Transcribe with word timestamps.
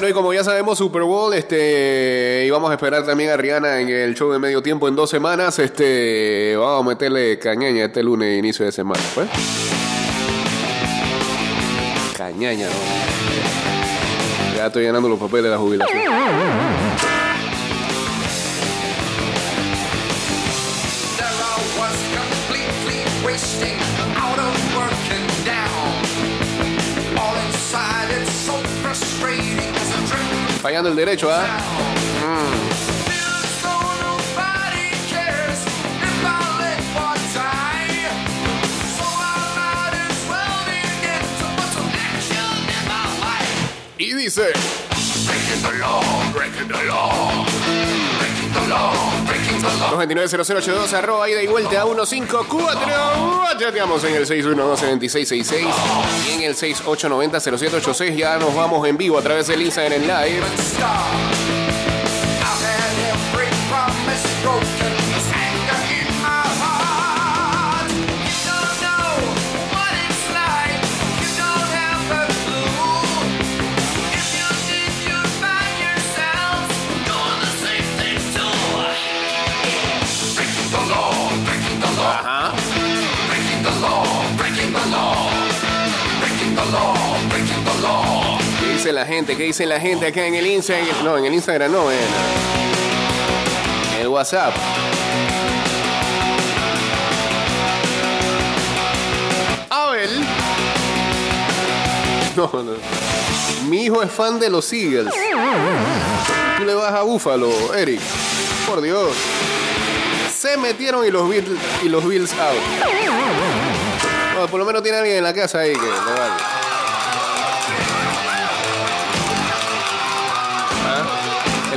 Bueno, 0.00 0.12
y 0.12 0.14
como 0.14 0.32
ya 0.32 0.42
sabemos, 0.42 0.78
Super 0.78 1.02
Bowl, 1.02 1.34
este, 1.34 2.44
y 2.46 2.48
vamos 2.48 2.70
a 2.70 2.72
esperar 2.72 3.04
también 3.04 3.28
a 3.28 3.36
Rihanna 3.36 3.80
en 3.80 3.90
el 3.90 4.14
show 4.14 4.32
de 4.32 4.38
medio 4.38 4.62
tiempo 4.62 4.88
en 4.88 4.96
dos 4.96 5.10
semanas, 5.10 5.58
este, 5.58 6.56
vamos 6.56 6.86
a 6.86 6.88
meterle 6.88 7.38
cañaña 7.38 7.84
este 7.84 8.02
lunes, 8.02 8.38
inicio 8.38 8.64
de 8.64 8.72
semana, 8.72 9.02
pues. 9.14 9.28
Cañaña. 12.16 12.68
Ya 14.56 14.68
estoy 14.68 14.84
llenando 14.84 15.06
los 15.06 15.18
papeles 15.18 15.44
de 15.44 15.50
la 15.50 15.58
jubilación. 15.58 15.98
Fallando 30.60 30.90
el 30.90 30.96
derecho, 30.96 31.30
¿ah? 31.30 31.46
Y 43.96 44.14
dice... 44.14 44.52
Breaking 45.26 45.62
the 45.62 45.78
law, 45.78 46.02
breaking 46.32 46.68
the 46.68 46.84
law, 46.86 47.46
breaking 48.70 48.70
the 48.70 48.74
law, 48.74 49.26
breaking 49.26 49.58
the 49.60 49.68
law. 49.78 49.90
229-0082, 50.06 50.92
arroba 50.92 51.28
ida 51.28 51.42
y 51.42 51.46
vuelta 51.46 51.82
a 51.82 51.84
154. 51.84 53.58
Chateamos 53.58 54.04
en 54.04 54.14
el 54.14 54.26
612-2666 54.26 55.66
y 56.26 56.32
en 56.32 56.42
el 56.42 56.56
6890-0786. 56.56 58.16
Ya 58.16 58.38
nos 58.38 58.54
vamos 58.54 58.86
en 58.86 58.96
vivo 58.96 59.18
a 59.18 59.22
través 59.22 59.48
del 59.48 59.62
Instagram 59.62 60.00
en 60.00 60.06
live. 60.06 60.42
La 89.00 89.06
gente? 89.06 89.34
¿Qué 89.34 89.44
dice 89.44 89.64
la 89.64 89.80
gente 89.80 90.06
acá 90.06 90.26
en 90.26 90.34
el 90.34 90.46
Instagram? 90.46 91.02
No, 91.02 91.16
en 91.16 91.24
el 91.24 91.32
Instagram 91.32 91.72
no, 91.72 91.90
en 91.90 91.98
el 93.98 94.08
WhatsApp. 94.08 94.52
Abel. 99.70 100.10
No, 102.36 102.48
no. 102.62 102.72
Mi 103.68 103.86
hijo 103.86 104.02
es 104.02 104.10
fan 104.10 104.38
de 104.38 104.48
los 104.48 104.72
Eagles. 104.72 105.12
Tú 106.58 106.64
le 106.64 106.74
vas 106.74 106.94
a 106.94 107.02
Búfalo, 107.02 107.74
Eric. 107.74 108.00
Por 108.68 108.80
Dios. 108.82 109.10
Se 110.32 110.56
metieron 110.56 111.04
y 111.04 111.10
los 111.10 111.28
Bills, 111.28 111.58
y 111.82 111.88
los 111.88 112.06
Bills 112.06 112.32
out. 112.34 112.56
Por 114.50 114.60
lo 114.60 114.64
menos 114.64 114.82
tiene 114.82 114.98
alguien 114.98 115.16
en 115.16 115.24
la 115.24 115.34
casa 115.34 115.58
ahí 115.58 115.72
que 115.72 115.80
le 115.80 115.88
vale. 115.88 116.59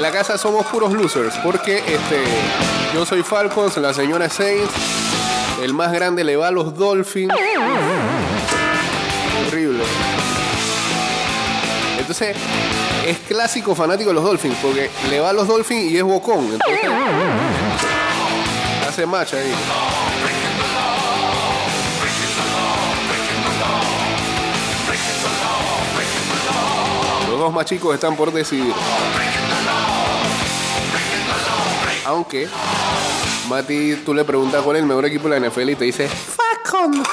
La 0.04 0.12
casa 0.12 0.38
somos 0.38 0.66
puros 0.66 0.92
losers, 0.92 1.34
porque 1.38 1.78
este, 1.78 2.26
yo 2.94 3.06
soy 3.06 3.24
Falcons, 3.24 3.78
la 3.78 3.94
señora 3.94 4.30
Saints, 4.30 4.70
el 5.64 5.74
más 5.74 5.94
grande 5.94 6.26
le 6.26 6.36
va 6.36 6.50
a 6.50 6.52
los 6.52 6.78
Dolphins. 6.78 7.34
Horrible. 9.48 9.82
Entonces, 11.98 12.36
es 13.08 13.18
clásico 13.20 13.74
fanático 13.76 14.10
de 14.10 14.16
los 14.16 14.26
Dolphins, 14.26 14.58
porque 14.62 14.90
le 15.10 15.22
va 15.22 15.30
a 15.30 15.34
los 15.34 15.48
Dolphins 15.48 15.94
y 15.94 15.98
es 15.98 16.04
bocón. 16.04 16.60
Hace 18.86 19.06
match 19.06 19.36
ahí. 19.36 19.54
Los 27.30 27.40
dos 27.40 27.54
más 27.54 27.66
chicos 27.66 27.96
están 27.96 28.18
por 28.18 28.34
decidir. 28.34 28.74
Aunque 32.06 32.48
Mati, 33.50 33.96
tú 34.06 34.14
le 34.14 34.24
preguntas 34.24 34.62
cuál 34.62 34.78
es 34.78 34.82
el 34.82 34.88
mejor 34.88 35.06
equipo 35.06 35.30
de 35.30 35.40
la 35.40 35.50
NFL 35.50 35.70
y 35.70 35.76
te 35.76 35.86
dice 35.86 36.08
Falcon. 36.08 37.04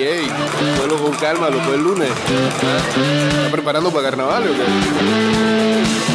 Ey, 0.00 0.30
vuelo 0.76 0.96
con 1.02 1.12
calma, 1.14 1.50
lo 1.50 1.60
fue 1.60 1.74
el 1.74 1.82
lunes. 1.82 2.08
¿Está 2.08 3.50
preparando 3.50 3.90
para 3.90 4.10
carnaval 4.10 4.44
o 4.44 4.52
qué? 4.52 6.07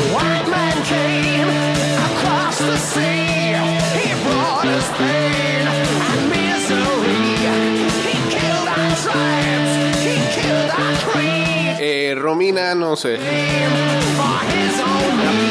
Eh, 11.86 12.16
Romina, 12.16 12.74
no 12.74 12.96
sé. 12.96 13.20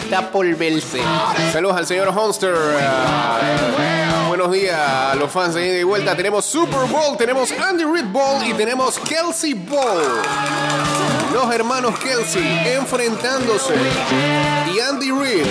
Está 0.02 0.30
por 0.30 0.46
verse. 0.56 0.98
Saludos 1.52 1.76
al 1.76 1.86
señor 1.86 2.08
Honster. 2.08 2.54
Ah, 2.80 3.38
buenos 4.28 4.50
días 4.50 4.78
a 4.80 5.14
los 5.14 5.30
fans 5.30 5.52
de 5.52 5.68
ida 5.68 5.78
y 5.80 5.82
vuelta. 5.82 6.16
Tenemos 6.16 6.46
Super 6.46 6.88
Bowl, 6.88 7.18
tenemos 7.18 7.52
Andy 7.52 7.84
Reid 7.84 8.06
Ball 8.06 8.46
y 8.48 8.54
tenemos 8.54 8.98
Kelsey 9.00 9.52
Ball. 9.52 10.00
Los 11.34 11.54
hermanos 11.54 11.98
Kelsey 11.98 12.42
enfrentándose. 12.76 13.74
Y 14.74 14.80
Andy 14.80 15.10
Reid. 15.10 15.44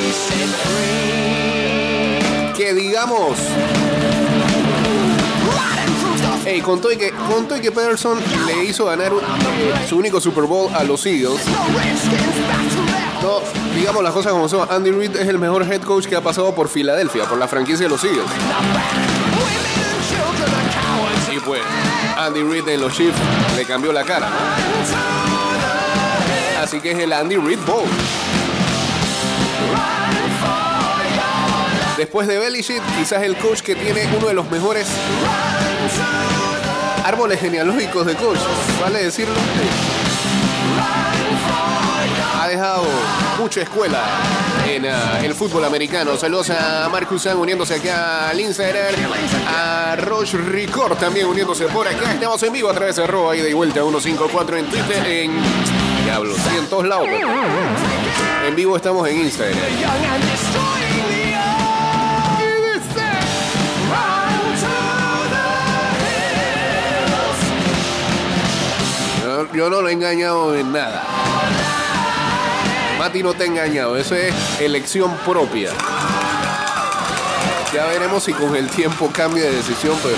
Que 2.58 2.74
digamos. 2.74 3.38
Hey, 6.53 6.59
con 6.59 6.81
todo 6.81 6.91
y 6.91 6.97
que, 6.97 7.12
con 7.12 7.47
todo 7.47 7.57
y 7.57 7.62
que 7.62 7.72
Pederson 7.72 8.19
le 8.45 8.66
hizo 8.66 8.84
ganar 8.85 9.13
un- 9.13 9.22
su 9.88 9.97
único 9.97 10.19
Super 10.19 10.44
Bowl 10.44 10.69
a 10.75 10.84
los 10.84 11.06
Eagles. 11.06 11.39
No, 13.22 13.39
digamos 13.73 14.03
las 14.03 14.12
cosas 14.12 14.34
como 14.34 14.50
son. 14.50 14.67
Andy 14.69 14.91
Reid 14.91 15.16
es 15.16 15.29
el 15.29 15.39
mejor 15.39 15.63
head 15.63 15.81
coach 15.81 16.07
que 16.07 16.16
ha 16.17 16.22
pasado 16.22 16.53
por 16.53 16.67
Filadelfia, 16.67 17.23
por 17.23 17.38
la 17.38 17.47
franquicia 17.47 17.85
de 17.85 17.89
los 17.89 18.03
Eagles. 18.03 18.25
Y 21.34 21.39
pues, 21.39 21.62
Andy 22.17 22.44
Reid 22.44 22.68
en 22.68 22.81
los 22.81 22.91
Chiefs 22.94 23.18
le 23.56 23.63
cambió 23.63 23.94
la 23.94 24.03
cara. 24.03 24.28
Así 26.62 26.81
que 26.81 26.91
es 26.91 27.00
el 27.00 27.13
Andy 27.13 27.38
Reid 27.38 27.59
Bowl. 27.66 27.85
Después 31.97 32.28
de 32.28 32.39
Belichick, 32.39 32.81
quizás 32.97 33.22
el 33.23 33.38
coach 33.38 33.62
que 33.62 33.75
tiene 33.75 34.09
uno 34.18 34.28
de 34.28 34.33
los 34.33 34.50
mejores 34.51 34.88
árboles 37.11 37.41
genealógicos 37.41 38.05
de 38.05 38.16
coach. 38.16 38.39
¿Vale 38.79 39.03
decirlo? 39.03 39.35
ha 42.39 42.47
dejado 42.47 42.83
mucha 43.38 43.61
escuela 43.61 44.01
en 44.66 44.85
ah, 44.85 45.19
el 45.21 45.35
fútbol 45.35 45.66
americano. 45.66 46.16
Saludos 46.16 46.50
a 46.51 46.88
Marcus 46.89 47.23
Sang 47.23 47.38
uniéndose 47.38 47.75
acá 47.75 48.29
al 48.29 48.39
Instagram, 48.39 48.95
a 49.45 49.95
Roche 49.97 50.38
Ricor 50.38 50.95
también 50.95 51.27
uniéndose 51.27 51.65
por 51.65 51.86
acá. 51.88 52.13
Estamos 52.13 52.41
en 52.44 52.53
vivo 52.53 52.69
a 52.69 52.74
través 52.74 52.95
de 52.95 53.03
arroba 53.03 53.36
y 53.36 53.53
vuelta 53.53 53.81
154 53.81 54.57
en 54.57 54.65
Twitter, 54.68 55.06
en 55.06 55.31
Diablo, 56.06 56.33
sí, 56.36 56.57
en 56.57 56.65
todos 56.68 56.88
lados. 56.88 57.07
En 58.47 58.56
vivo 58.56 58.77
estamos 58.77 59.07
en 59.09 59.19
Instagram. 59.19 59.59
Yo, 69.53 69.69
no 69.69 69.81
lo 69.81 69.89
he 69.89 69.93
engañado 69.93 70.55
en 70.55 70.71
nada. 70.71 71.03
Mati 72.99 73.23
no 73.23 73.33
te 73.33 73.43
ha 73.43 73.47
engañado, 73.47 73.97
eso 73.97 74.15
es 74.15 74.33
elección 74.59 75.15
propia. 75.25 75.71
Ya 77.73 77.85
veremos 77.88 78.23
si 78.23 78.33
con 78.33 78.55
el 78.55 78.69
tiempo 78.69 79.09
cambia 79.11 79.45
de 79.45 79.55
decisión, 79.55 79.97
pero. 80.03 80.17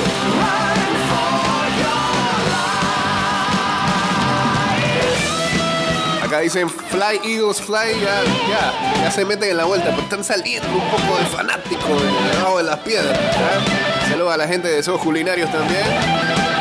Acá 6.23 6.39
dicen 6.39 6.69
Fly 6.69 7.21
Eagles 7.23 7.61
Fly, 7.61 8.01
ya, 8.01 8.23
ya, 8.49 9.03
ya 9.03 9.11
se 9.11 9.23
meten 9.23 9.51
en 9.51 9.57
la 9.57 9.65
vuelta, 9.65 9.89
pero 9.91 10.01
están 10.01 10.23
saliendo 10.23 10.67
un 10.67 10.89
poco 10.89 11.17
de 11.17 11.25
fanático 11.25 11.87
de 11.87 12.35
debajo 12.35 12.57
de 12.57 12.63
las 12.63 12.79
piedras. 12.79 13.17
¿ya? 13.17 14.09
Saludos 14.09 14.33
a 14.33 14.37
la 14.37 14.47
gente 14.47 14.67
de 14.67 14.79
esos 14.79 14.99
culinarios 14.99 15.51
también. 15.51 16.52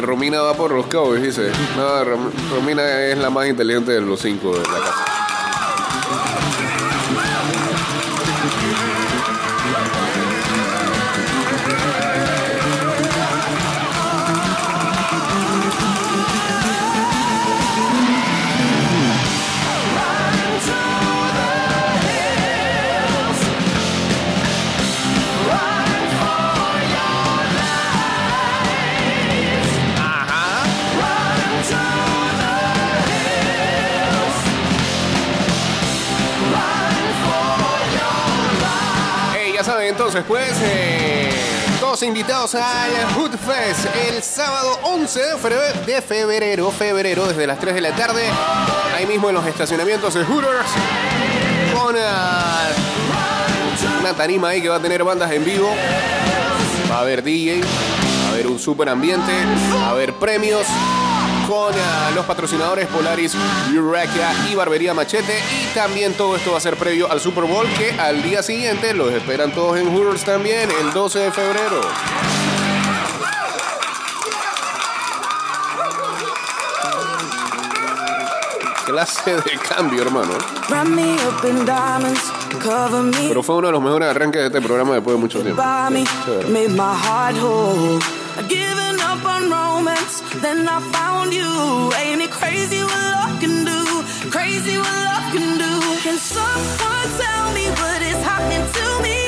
Romina 0.00 0.40
va 0.42 0.54
por 0.54 0.70
los 0.72 0.86
Cowboys, 0.86 1.22
dice. 1.22 1.50
No, 1.76 2.04
Rom- 2.04 2.30
Romina 2.54 3.02
es 3.06 3.18
la 3.18 3.30
más 3.30 3.46
inteligente 3.48 3.92
de 3.92 4.00
los 4.00 4.20
cinco 4.20 4.52
de 4.52 4.58
la 4.66 4.78
casa. 4.80 5.17
Pues, 40.26 40.52
eh, 40.62 41.30
todos 41.80 42.02
invitados 42.02 42.54
al 42.54 42.90
Hood 43.14 43.32
Fest 43.32 43.86
el 44.08 44.22
sábado 44.22 44.78
11 44.82 45.20
de 45.20 45.36
febrero, 45.36 45.86
de 45.86 46.02
febrero, 46.02 46.70
febrero, 46.70 47.26
desde 47.26 47.46
las 47.46 47.58
3 47.58 47.74
de 47.74 47.80
la 47.82 47.94
tarde, 47.94 48.22
ahí 48.96 49.06
mismo 49.06 49.28
en 49.28 49.34
los 49.34 49.46
estacionamientos 49.46 50.14
de 50.14 50.24
Hooters, 50.24 50.70
con 51.74 51.94
ah, 51.98 52.68
una 54.00 54.14
tarima 54.14 54.48
ahí 54.48 54.62
que 54.62 54.70
va 54.70 54.76
a 54.76 54.82
tener 54.82 55.04
bandas 55.04 55.30
en 55.30 55.44
vivo, 55.44 55.70
va 56.90 56.96
a 56.96 57.00
haber 57.00 57.22
DJ, 57.22 57.60
va 57.60 58.28
a 58.28 58.32
haber 58.32 58.46
un 58.46 58.58
super 58.58 58.88
ambiente, 58.88 59.32
va 59.74 59.88
a 59.88 59.90
haber 59.90 60.14
premios. 60.14 60.66
Con 61.48 61.72
ah, 61.74 62.10
los 62.14 62.26
patrocinadores 62.26 62.86
Polaris, 62.88 63.34
Eureka 63.72 64.34
y 64.50 64.54
Barbería 64.54 64.92
Machete. 64.92 65.40
Y 65.62 65.74
también 65.74 66.12
todo 66.12 66.36
esto 66.36 66.52
va 66.52 66.58
a 66.58 66.60
ser 66.60 66.76
previo 66.76 67.10
al 67.10 67.20
Super 67.20 67.44
Bowl, 67.44 67.66
que 67.78 67.92
al 67.98 68.22
día 68.22 68.42
siguiente 68.42 68.92
los 68.92 69.10
esperan 69.10 69.52
todos 69.52 69.78
en 69.78 69.88
Hooters 69.88 70.24
también, 70.24 70.68
el 70.70 70.92
12 70.92 71.18
de 71.20 71.32
febrero. 71.32 71.80
Clase 78.84 79.36
de 79.36 79.58
cambio, 79.66 80.02
hermano. 80.02 80.34
Pero 83.26 83.42
fue 83.42 83.56
uno 83.56 83.68
de 83.68 83.72
los 83.72 83.82
mejores 83.82 84.10
arranques 84.10 84.42
de 84.42 84.46
este 84.48 84.60
programa 84.60 84.92
después 84.92 85.16
de 85.16 85.20
mucho 85.20 85.40
tiempo. 85.40 85.62
On 89.24 89.50
romance, 89.50 90.20
then 90.42 90.68
I 90.68 90.80
found 90.92 91.32
you. 91.32 91.92
Ain't 92.00 92.22
it 92.22 92.30
crazy 92.30 92.82
what 92.82 93.02
love 93.14 93.40
can 93.40 93.64
do? 93.64 93.80
Crazy 94.30 94.76
what 94.76 94.98
love 95.08 95.32
can 95.34 95.58
do. 95.58 95.72
Can 96.04 96.18
someone 96.18 97.08
tell 97.22 97.52
me 97.52 97.64
what 97.80 98.00
is 98.02 98.20
happening 98.30 98.66
to 98.76 98.86
me? 99.04 99.20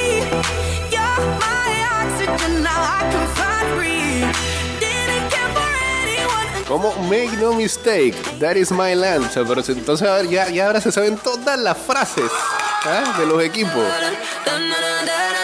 You're 0.94 1.22
my 1.46 1.70
oxygen, 2.00 2.62
now 2.62 2.80
I 2.98 3.00
can 3.12 3.26
find 3.36 3.66
breathe. 3.76 3.99
Como 6.70 6.94
Make 7.08 7.36
No 7.40 7.52
Mistake, 7.52 8.14
That 8.38 8.54
is 8.54 8.70
My 8.70 8.94
Land. 8.94 9.28
Pero 9.34 9.60
entonces 9.66 10.30
ya, 10.30 10.48
ya 10.50 10.66
ahora 10.68 10.80
se 10.80 10.92
saben 10.92 11.16
todas 11.16 11.58
las 11.58 11.76
frases 11.76 12.30
¿ah? 12.84 13.16
de 13.18 13.26
los 13.26 13.42
equipos. 13.42 13.82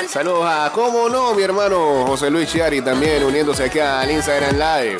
Saludos 0.09 0.45
a, 0.47 0.71
cómo 0.73 1.09
no, 1.09 1.35
mi 1.35 1.43
hermano 1.43 2.05
José 2.07 2.31
Luis 2.31 2.49
Chiari 2.49 2.81
también 2.81 3.25
uniéndose 3.25 3.65
acá 3.65 4.03
al 4.03 4.11
Instagram 4.13 4.53
Live. 4.53 4.99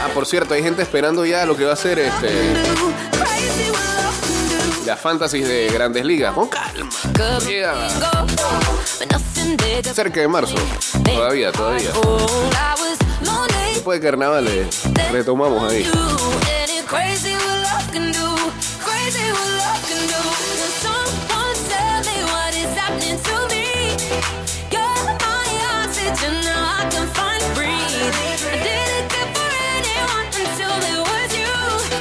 Ah, 0.00 0.10
por 0.14 0.26
cierto, 0.26 0.54
hay 0.54 0.62
gente 0.62 0.82
esperando 0.82 1.26
ya 1.26 1.44
lo 1.44 1.56
que 1.56 1.64
va 1.64 1.72
a 1.72 1.76
ser 1.76 1.98
este, 1.98 2.28
Crazy 3.10 3.72
what 3.72 3.80
love 3.96 4.20
can 4.20 4.70
do. 4.78 4.86
la 4.86 4.96
fantasy 4.96 5.40
de 5.40 5.70
Grandes 5.70 6.04
Ligas. 6.04 6.32
Con 6.34 6.46
calma. 6.46 6.88
Llega 7.44 7.74
cerca 9.92 10.20
de 10.20 10.28
marzo. 10.28 10.54
Todavía, 11.04 11.50
todavía. 11.50 11.90
Después 13.86 14.00
de 14.00 14.06
carnavales, 14.08 14.82
retomamos 15.12 15.70
ahí. 15.70 15.88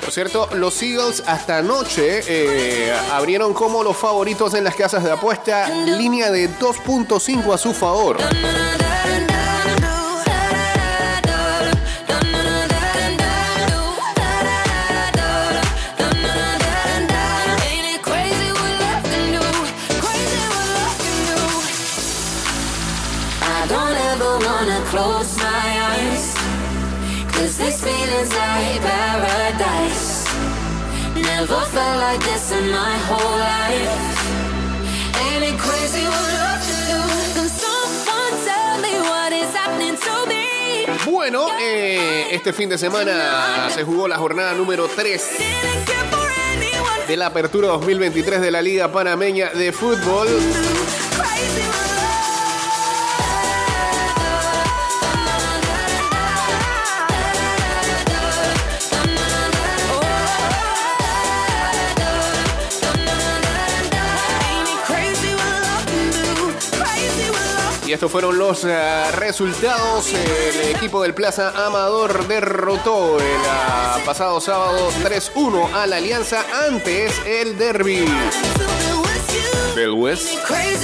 Por 0.02 0.12
cierto, 0.12 0.50
los 0.56 0.82
Eagles 0.82 1.22
hasta 1.28 1.60
anoche 1.60 2.22
eh, 2.28 2.92
abrieron 3.12 3.54
como 3.54 3.84
los 3.84 3.96
favoritos 3.96 4.56
en 4.56 4.64
las 4.64 4.74
casas 4.74 5.04
de 5.04 5.12
apuesta, 5.12 5.70
línea 5.70 6.32
de 6.32 6.50
2.5 6.50 7.54
a 7.54 7.58
su 7.60 7.76
favor. 7.76 8.18
Never 31.36 31.62
felt 31.76 31.98
like 32.00 32.22
this 32.24 32.52
in 32.52 32.72
my 32.72 32.96
whole 33.10 33.38
life. 33.38 33.94
Ain't 35.26 35.44
it 35.44 35.58
crazy 35.60 36.04
what 36.14 36.28
love 36.40 36.62
can 36.68 36.82
do? 36.92 37.00
Can 37.36 37.50
someone 37.50 38.36
tell 38.48 38.76
me 38.86 38.94
what 39.10 39.34
is 39.34 39.54
happening 39.54 39.96
to 39.98 40.16
me? 40.30 41.12
Bueno, 41.12 41.48
eh, 41.60 42.28
este 42.32 42.54
fin 42.54 42.70
de 42.70 42.78
semana 42.78 43.70
se 43.70 43.84
jugó 43.84 44.08
la 44.08 44.18
jornada 44.18 44.54
número 44.54 44.88
3 44.88 45.22
Didn't 45.38 45.86
care 45.86 46.08
for 46.10 46.28
anyone. 46.54 47.06
de 47.08 47.18
la 47.18 47.26
apertura 47.28 47.68
2023 47.68 48.40
de 48.42 48.52
la 48.52 48.62
Liga 48.62 48.92
Panameña 48.92 49.50
de 49.50 49.72
Fútbol. 49.74 50.28
Estos 67.96 68.12
fueron 68.12 68.38
los 68.38 68.66
eh, 68.66 69.12
resultados. 69.14 70.12
El 70.12 70.76
equipo 70.76 71.02
del 71.02 71.14
Plaza 71.14 71.54
Amador 71.66 72.28
derrotó 72.28 73.22
el 73.22 73.42
ah, 73.50 73.98
pasado 74.06 74.42
sábado 74.42 74.90
3-1 75.02 75.72
a 75.74 75.88
la 75.88 75.96
Alianza 75.96 76.44
antes 76.68 77.14
el 77.26 77.58
derby 77.58 78.06
del 79.76 79.92
West. 79.92 80.28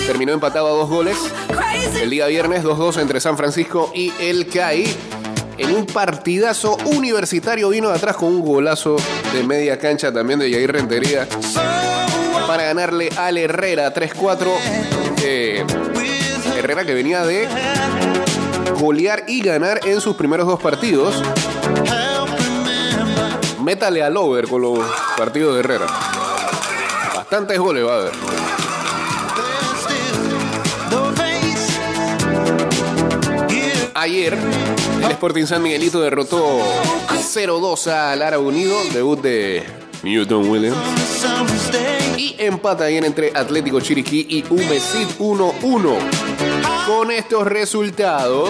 Terminó 0.08 0.32
empatado 0.32 0.68
a 0.68 0.72
dos 0.72 0.90
goles. 0.90 1.18
El 2.02 2.10
día 2.12 2.28
viernes 2.28 2.64
2-2 2.64 3.02
entre 3.02 3.20
San 3.20 3.36
Francisco 3.36 3.92
y 3.94 4.14
el 4.22 4.48
CAI. 4.48 4.96
En 5.58 5.76
un 5.76 5.86
partidazo 5.86 6.78
universitario 6.86 7.68
vino 7.70 7.90
de 7.90 7.96
atrás 7.96 8.16
con 8.16 8.30
un 8.30 8.42
golazo 8.42 8.96
de 9.34 9.44
media 9.44 9.78
cancha 9.78 10.14
también 10.14 10.40
de 10.40 10.50
Jair 10.50 10.72
Rentería 10.72 11.28
para 12.48 12.64
ganarle 12.64 13.10
al 13.18 13.38
Herrera 13.38 13.94
3-4. 13.94 14.48
Eh, 15.24 15.66
Herrera 16.58 16.86
que 16.86 16.94
venía 16.94 17.24
de 17.26 17.48
golear 18.80 19.24
y 19.28 19.42
ganar 19.42 19.82
en 19.86 20.02
sus 20.02 20.16
primeros 20.16 20.48
dos 20.48 20.60
partidos. 20.60 21.22
Métale 23.62 24.04
al 24.04 24.18
over 24.18 24.48
con 24.48 24.62
los 24.62 24.80
partidos 25.18 25.54
de 25.54 25.60
Herrera. 25.60 25.88
Bastantes 27.16 27.60
goles 27.60 27.86
va 27.86 27.94
a 27.94 27.98
haber. 27.98 28.12
Ayer, 33.94 34.36
el 35.04 35.12
Sporting 35.12 35.46
San 35.46 35.62
Miguelito 35.62 36.02
derrotó 36.02 36.60
0-2 37.10 37.88
al 37.88 38.24
Árabe 38.24 38.44
Unido, 38.44 38.76
debut 38.92 39.22
de 39.22 39.64
Newton 40.04 40.50
Williams. 40.50 40.78
Y 42.18 42.36
empata 42.40 42.86
ayer 42.86 43.06
entre 43.06 43.32
Atlético 43.36 43.80
Chiriquí 43.80 44.26
y 44.30 44.44
Humesid 44.50 45.08
1-1. 45.20 45.96
con 46.88 47.12
estos 47.12 47.46
resultados, 47.46 48.50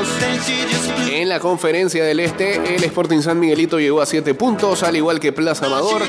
en 1.12 1.28
la 1.30 1.40
conferencia 1.40 2.04
del 2.04 2.22
Este, 2.22 2.76
el 2.76 2.84
Sporting 2.84 3.22
San 3.22 3.40
Miguelito 3.40 3.80
llegó 3.80 4.02
a 4.02 4.06
7 4.06 4.34
puntos, 4.34 4.84
al 4.84 4.96
igual 4.96 5.20
que 5.20 5.34
Plaza 5.34 5.66
Amador. 5.66 6.04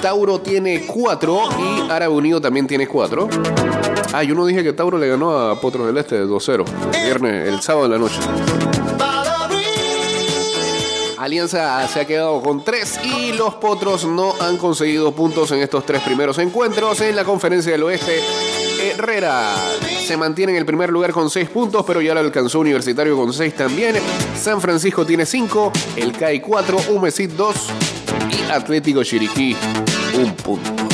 Tauro 0.00 0.40
tiene 0.40 0.86
4 0.86 1.40
y 1.58 1.90
Árabe 1.90 2.14
Unido 2.14 2.40
también 2.40 2.66
tiene 2.66 2.86
4. 2.86 3.28
Ah, 4.12 4.22
yo 4.22 4.34
no 4.34 4.46
dije 4.46 4.62
que 4.62 4.72
Tauro 4.72 4.98
le 4.98 5.08
ganó 5.08 5.38
a 5.38 5.60
Potros 5.60 5.86
del 5.86 5.98
Este 5.98 6.16
de 6.16 6.26
2-0. 6.26 6.64
Viernes, 7.04 7.48
el 7.48 7.60
sábado 7.60 7.86
en 7.86 7.92
la 7.92 7.98
noche. 7.98 8.18
Alianza 11.26 11.88
se 11.88 11.98
ha 11.98 12.06
quedado 12.06 12.40
con 12.40 12.62
3 12.62 13.00
y 13.02 13.32
los 13.32 13.56
Potros 13.56 14.04
no 14.04 14.36
han 14.40 14.56
conseguido 14.58 15.10
puntos 15.10 15.50
en 15.50 15.58
estos 15.58 15.84
tres 15.84 16.00
primeros 16.02 16.38
encuentros. 16.38 17.00
En 17.00 17.16
la 17.16 17.24
conferencia 17.24 17.72
del 17.72 17.82
oeste, 17.82 18.20
Herrera 18.80 19.56
se 20.06 20.16
mantiene 20.16 20.52
en 20.52 20.58
el 20.58 20.64
primer 20.64 20.90
lugar 20.90 21.10
con 21.10 21.28
6 21.28 21.48
puntos, 21.48 21.84
pero 21.84 22.00
ya 22.00 22.14
lo 22.14 22.20
alcanzó 22.20 22.60
Universitario 22.60 23.16
con 23.16 23.32
6 23.32 23.56
también. 23.56 23.96
San 24.40 24.60
Francisco 24.60 25.04
tiene 25.04 25.26
5, 25.26 25.72
el 25.96 26.12
CAI 26.12 26.40
4, 26.40 26.78
Humesit 26.90 27.32
2 27.32 27.56
y 28.30 28.52
Atlético 28.52 29.02
Chiriquí 29.02 29.56
1 30.16 30.36
punto. 30.36 30.85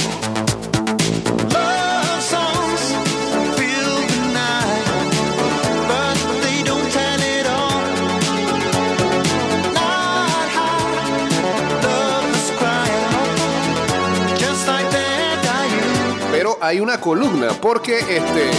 Hay 16.73 16.81
una 16.81 16.99
columna 16.99 17.49
porque 17.61 17.99
este 17.99 18.51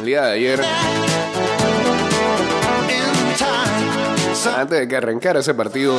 el 0.00 0.04
día 0.04 0.22
de 0.22 0.32
ayer, 0.32 0.60
antes 4.56 4.80
de 4.80 4.88
que 4.88 4.96
arrancara 4.96 5.38
ese 5.38 5.54
partido 5.54 5.94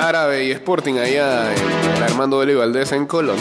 Árabe 0.00 0.44
y 0.44 0.52
Sporting 0.52 0.94
allá 0.94 1.54
en 1.54 2.02
Armando 2.02 2.38
Vélez 2.38 2.56
Valdés 2.56 2.92
en 2.92 3.04
Colón. 3.04 3.36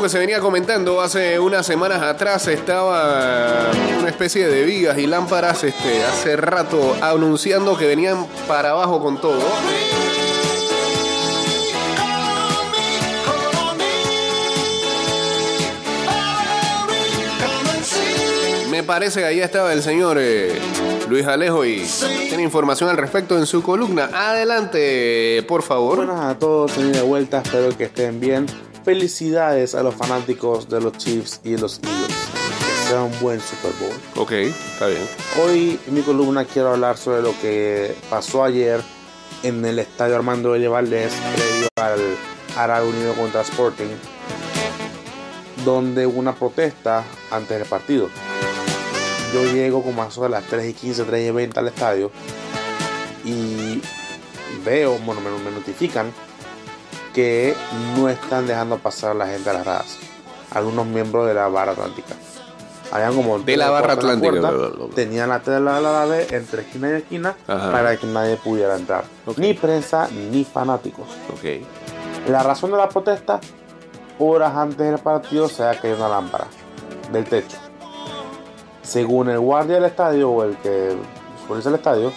Algo 0.00 0.06
que 0.06 0.12
se 0.12 0.18
venía 0.18 0.40
comentando 0.40 1.02
hace 1.02 1.38
unas 1.38 1.66
semanas 1.66 2.00
atrás. 2.00 2.46
Estaba 2.48 3.70
una 3.98 4.08
especie 4.08 4.48
de 4.48 4.64
vigas 4.64 4.96
y 4.96 5.06
lámparas 5.06 5.62
este, 5.62 6.02
hace 6.04 6.36
rato 6.36 6.96
anunciando 7.02 7.76
que 7.76 7.86
venían 7.86 8.26
para 8.48 8.70
abajo 8.70 9.02
con 9.02 9.20
todo. 9.20 9.42
Me 18.70 18.82
parece 18.82 19.20
que 19.20 19.26
ahí 19.26 19.40
estaba 19.40 19.74
el 19.74 19.82
señor 19.82 20.16
eh, 20.18 20.58
Luis 21.10 21.26
Alejo 21.26 21.66
y 21.66 21.86
tiene 22.28 22.42
información 22.42 22.88
al 22.88 22.96
respecto 22.96 23.36
en 23.36 23.44
su 23.44 23.62
columna. 23.62 24.08
Adelante, 24.14 25.44
por 25.46 25.62
favor. 25.62 25.96
Buenas 25.96 26.20
a 26.24 26.38
todos, 26.38 26.70
estoy 26.70 26.90
de 26.90 27.02
vuelta, 27.02 27.42
espero 27.44 27.76
que 27.76 27.84
estén 27.84 28.18
bien. 28.18 28.46
Felicidades 28.84 29.74
a 29.74 29.82
los 29.82 29.94
fanáticos 29.94 30.68
de 30.68 30.80
los 30.80 30.96
Chiefs 30.96 31.40
y 31.44 31.56
los 31.56 31.80
Eagles. 31.82 32.16
Que 32.60 32.88
sea 32.88 33.02
un 33.02 33.20
buen 33.20 33.40
Super 33.40 33.72
Bowl. 33.78 33.94
Ok, 34.16 34.32
está 34.32 34.86
bien. 34.86 35.06
Hoy 35.42 35.78
en 35.86 35.94
mi 35.94 36.00
columna 36.00 36.44
quiero 36.44 36.70
hablar 36.70 36.96
sobre 36.96 37.20
lo 37.20 37.38
que 37.40 37.94
pasó 38.08 38.42
ayer 38.42 38.80
en 39.42 39.64
el 39.64 39.78
estadio 39.78 40.16
Armando 40.16 40.54
L. 40.54 40.66
Valdés 40.68 41.12
previo 41.34 41.68
al 41.76 42.00
Árabe 42.56 42.88
Unido 42.88 43.14
contra 43.14 43.42
Sporting, 43.42 43.94
donde 45.64 46.06
hubo 46.06 46.18
una 46.18 46.34
protesta 46.34 47.04
antes 47.30 47.58
del 47.58 47.68
partido. 47.68 48.08
Yo 49.34 49.44
llego 49.44 49.82
como 49.82 50.02
a 50.02 50.08
eso 50.08 50.22
de 50.22 50.30
las 50.30 50.44
3 50.44 50.70
y 50.70 50.72
15, 50.74 51.04
3 51.04 51.28
y 51.28 51.30
20 51.30 51.60
al 51.60 51.68
estadio 51.68 52.10
y 53.24 53.80
veo, 54.64 54.98
bueno, 55.04 55.20
me, 55.20 55.30
me 55.30 55.50
notifican 55.50 56.12
que 57.14 57.54
no 57.96 58.08
están 58.08 58.46
dejando 58.46 58.78
pasar 58.78 59.12
a 59.12 59.14
la 59.14 59.26
gente 59.26 59.50
a 59.50 59.54
las 59.54 59.64
gradas. 59.64 59.98
Algunos 60.52 60.86
miembros 60.86 61.26
de 61.26 61.34
la 61.34 61.48
barra 61.48 61.72
atlántica. 61.72 62.14
Habían 62.92 63.14
como 63.14 63.38
De 63.38 63.56
la 63.56 63.70
barra 63.70 63.92
atlántica, 63.92 64.30
puerta. 64.50 64.94
Tenían 64.94 65.28
la 65.28 65.40
tela 65.40 65.76
de 65.76 65.82
la 65.82 66.04
B 66.06 66.26
entre 66.30 66.62
esquina 66.62 66.90
y 66.90 66.92
esquina 66.94 67.36
Ajá. 67.46 67.70
para 67.70 67.96
que 67.96 68.06
nadie 68.06 68.36
pudiera 68.36 68.76
entrar. 68.76 69.04
Ni 69.36 69.54
prensa 69.54 70.08
ni 70.30 70.44
fanáticos. 70.44 71.06
Ok. 71.32 71.62
La 72.28 72.42
razón 72.42 72.72
de 72.72 72.76
la 72.76 72.88
protesta, 72.88 73.40
horas 74.18 74.56
antes 74.56 74.78
del 74.78 74.98
partido 74.98 75.48
se 75.48 75.62
había 75.62 75.80
caído 75.80 75.96
una 75.98 76.08
lámpara 76.08 76.46
del 77.12 77.24
techo. 77.24 77.56
Según 78.82 79.30
el 79.30 79.38
guardia 79.38 79.76
del 79.76 79.84
estadio 79.84 80.30
o 80.30 80.42
el 80.42 80.56
que 80.56 80.96
supervisa 81.42 81.68
el 81.68 81.76
estadio, 81.76 82.12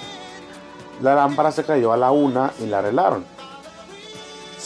la 1.01 1.13
lámpara 1.13 1.51
se 1.51 1.63
cayó 1.63 1.93
a 1.93 1.97
la 1.97 2.09
una 2.12 2.51
y 2.59 2.65
la 2.65 2.79
arreglaron. 2.79 3.25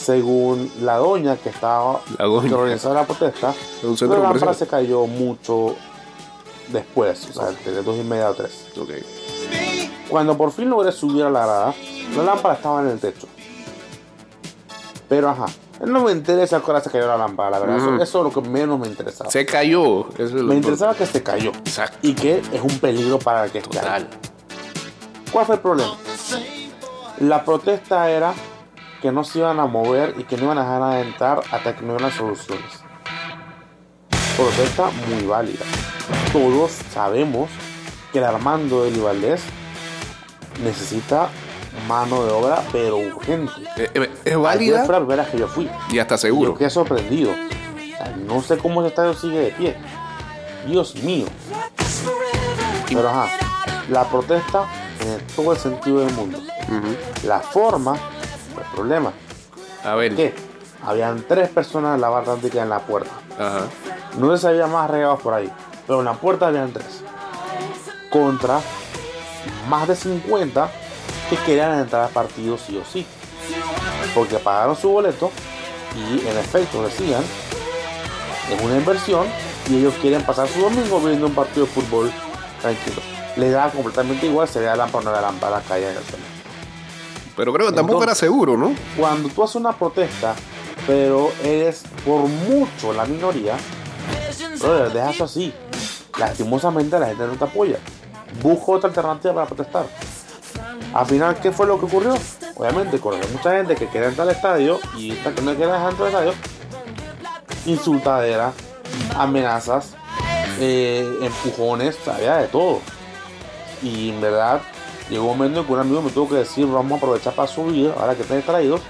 Según 0.07 0.71
la 0.83 0.95
doña 0.99 1.35
que 1.35 1.49
estaba 1.49 1.99
La 2.17 2.23
doña. 2.27 2.47
que 2.47 2.55
organizaba 2.55 2.95
la 2.95 3.05
protesta, 3.05 3.53
la 3.83 4.19
lámpara 4.19 4.53
se 4.53 4.65
cayó 4.65 5.05
mucho 5.05 5.75
después, 6.69 7.27
o 7.29 7.33
sea, 7.33 7.47
de 7.51 7.83
dos 7.83 7.97
y 7.97 8.03
media 8.03 8.29
o 8.29 8.33
tres. 8.33 8.67
Ok. 8.79 8.89
Cuando 10.07 10.37
por 10.37 10.53
fin 10.53 10.69
logré 10.69 10.93
subir 10.93 11.25
a 11.25 11.29
la 11.29 11.45
grada, 11.45 11.75
la 12.15 12.23
lámpara 12.23 12.53
estaba 12.55 12.81
en 12.83 12.87
el 12.87 12.99
techo. 13.01 13.27
Pero 15.09 15.27
ajá, 15.27 15.47
no 15.85 15.99
me 16.05 16.13
interesa 16.13 16.61
cuál 16.61 16.81
se 16.81 16.89
cayó 16.89 17.05
la 17.05 17.17
lámpara, 17.17 17.49
la 17.49 17.59
verdad. 17.59 18.01
Eso- 18.01 18.19
es 18.21 18.33
lo 18.33 18.41
que 18.41 18.47
menos 18.49 18.79
me 18.79 18.87
interesaba. 18.87 19.29
Se 19.29 19.45
cayó. 19.45 20.07
Eso 20.11 20.23
es 20.23 20.31
lo 20.31 20.43
me 20.43 20.55
interesaba 20.55 20.95
que 20.95 21.05
se 21.05 21.21
cayó. 21.21 21.49
Exacto. 21.49 21.97
Y 22.01 22.13
que 22.13 22.37
es 22.37 22.61
un 22.61 22.79
peligro 22.79 23.19
para 23.19 23.43
el 23.43 23.51
que. 23.51 23.59
Total. 23.59 24.07
¿Cuál 25.33 25.45
fue 25.45 25.55
el 25.55 25.61
problema? 25.61 25.97
La 27.19 27.43
protesta 27.43 28.09
era 28.09 28.33
que 29.01 29.11
no 29.11 29.23
se 29.23 29.39
iban 29.39 29.59
a 29.59 29.65
mover 29.65 30.15
y 30.17 30.23
que 30.23 30.37
no 30.37 30.43
iban 30.45 30.57
a 30.57 30.61
dejar 30.63 30.81
a 30.83 31.01
entrar 31.01 31.41
hasta 31.51 31.75
que 31.75 31.83
no 31.83 31.93
hubieran 31.93 32.11
soluciones. 32.11 32.83
Protesta 34.35 34.89
muy 35.09 35.25
válida. 35.25 35.65
Todos 36.31 36.71
sabemos 36.93 37.49
que 38.11 38.19
el 38.19 38.23
Armando 38.25 38.83
de 38.85 38.99
Valdés 38.99 39.41
necesita 40.63 41.29
mano 41.87 42.25
de 42.25 42.31
obra, 42.31 42.63
pero 42.71 42.97
urgente. 42.97 43.51
Eh, 43.77 43.89
eh, 43.93 44.11
Es 44.25 44.37
válida 44.37 44.83
fue 44.85 44.93
la 44.93 44.99
primera 44.99 45.25
que 45.29 45.37
yo 45.37 45.47
fui. 45.47 45.69
y 45.91 45.99
hasta 45.99 46.15
Yo 46.15 46.19
seguro. 46.19 46.55
quedé 46.55 46.69
sorprendido. 46.69 47.31
O 47.31 47.97
sea, 47.97 48.15
no 48.25 48.41
sé 48.41 48.57
cómo 48.57 48.81
ese 48.81 48.89
estadio 48.89 49.13
sigue 49.13 49.39
de 49.39 49.51
pie. 49.51 49.75
Dios 50.67 50.95
mío. 50.95 51.25
Pero 52.87 53.09
ajá, 53.09 53.27
la 53.89 54.03
protesta 54.05 54.65
en 55.01 55.19
todo 55.35 55.51
el 55.53 55.57
sentido 55.59 55.99
del 55.99 56.13
mundo. 56.13 56.39
La 57.25 57.39
forma 57.39 57.95
fue 58.57 58.63
el 58.63 58.71
problema. 58.71 59.13
A 59.83 59.95
ver. 59.95 60.15
¿Qué? 60.15 60.33
Habían 60.83 61.23
tres 61.27 61.49
personas 61.49 61.95
en 61.95 62.01
la 62.01 62.09
barra 62.09 62.33
atlántica 62.33 62.61
en 62.61 62.69
la 62.69 62.79
puerta. 62.79 63.11
Ajá. 63.37 63.61
No 64.17 64.35
se 64.37 64.47
había 64.47 64.67
más 64.67 64.89
regados 64.89 65.21
por 65.21 65.33
ahí. 65.33 65.51
Pero 65.85 65.99
en 65.99 66.05
la 66.05 66.13
puerta 66.13 66.47
habían 66.47 66.71
tres. 66.71 67.01
Contra 68.09 68.59
más 69.69 69.87
de 69.87 69.95
50 69.95 70.69
que 71.29 71.35
querían 71.37 71.79
entrar 71.79 72.03
al 72.03 72.09
partido 72.09 72.57
sí 72.57 72.77
o 72.77 72.85
sí. 72.85 73.05
Porque 74.13 74.37
pagaron 74.37 74.75
su 74.75 74.89
boleto 74.89 75.31
y 75.95 76.27
en 76.27 76.37
efecto 76.37 76.83
decían, 76.83 77.23
es 78.51 78.61
una 78.61 78.77
inversión 78.77 79.27
y 79.69 79.77
ellos 79.77 79.93
quieren 80.01 80.23
pasar 80.23 80.47
su 80.47 80.61
domingo 80.61 80.99
viendo 80.99 81.27
un 81.27 81.35
partido 81.35 81.65
de 81.65 81.71
fútbol 81.71 82.11
tranquilo. 82.61 83.01
Les 83.35 83.51
da 83.51 83.69
completamente 83.69 84.25
igual 84.25 84.47
si 84.47 84.57
había 84.57 84.75
lámpara 84.75 85.09
o 85.09 85.13
no 85.13 85.21
lámpara 85.21 85.61
caída 85.61 85.91
en 85.91 85.97
el 85.97 86.03
suelo. 86.03 86.36
Pero 87.37 87.53
creo 87.53 87.67
que 87.67 87.73
tampoco 87.73 87.99
Entonces- 88.03 88.21
era 88.23 88.27
seguro, 88.31 88.57
¿no? 88.57 88.73
Cuando 88.97 89.29
tú 89.29 89.43
haces 89.43 89.55
una 89.57 89.71
protesta, 89.71 90.33
pero 90.87 91.31
eres 91.43 91.83
por 92.03 92.21
mucho 92.21 92.91
la 92.93 93.05
minoría, 93.05 93.55
brother, 94.59 94.91
deja 94.91 95.11
eso 95.11 95.23
así. 95.25 95.53
Lastimosamente 96.17 96.99
la 96.99 97.07
gente 97.07 97.27
no 97.27 97.33
te 97.33 97.43
apoya. 97.43 97.77
Busca 98.41 98.71
otra 98.71 98.89
alternativa 98.89 99.33
para 99.35 99.45
protestar. 99.45 99.85
Al 100.93 101.05
final, 101.05 101.39
¿qué 101.39 101.51
fue 101.51 101.67
lo 101.67 101.79
que 101.79 101.85
ocurrió? 101.85 102.15
Obviamente, 102.55 102.99
conoce 102.99 103.27
mucha 103.31 103.51
gente 103.51 103.75
que 103.75 103.85
quiere 103.87 104.07
entrar 104.07 104.27
al 104.27 104.35
estadio 104.35 104.79
y 104.97 105.11
esta 105.11 105.31
que 105.33 105.41
no 105.43 105.53
dejar 105.53 105.91
entrar 105.91 106.07
al 106.07 106.07
estadio, 106.07 106.33
insultadera, 107.67 108.51
amenazas, 109.15 109.91
eh, 110.59 111.07
empujones, 111.21 111.95
había 112.07 112.37
de 112.37 112.47
todo. 112.47 112.79
Y 113.83 114.09
en 114.09 114.21
verdad, 114.21 114.61
llegó 115.09 115.23
un 115.31 115.37
momento 115.37 115.59
en 115.61 115.65
que 115.65 115.73
un 115.73 115.79
amigo 115.79 116.01
me 116.01 116.11
tuvo 116.11 116.29
que 116.29 116.35
decir, 116.35 116.65
vamos 116.67 116.93
a 116.93 116.95
aprovechar 116.95 117.33
para 117.33 117.47
subir, 117.47 117.93
ahora 117.99 118.15
que 118.15 118.21
estén 118.23 118.37
distraídos, 118.37 118.81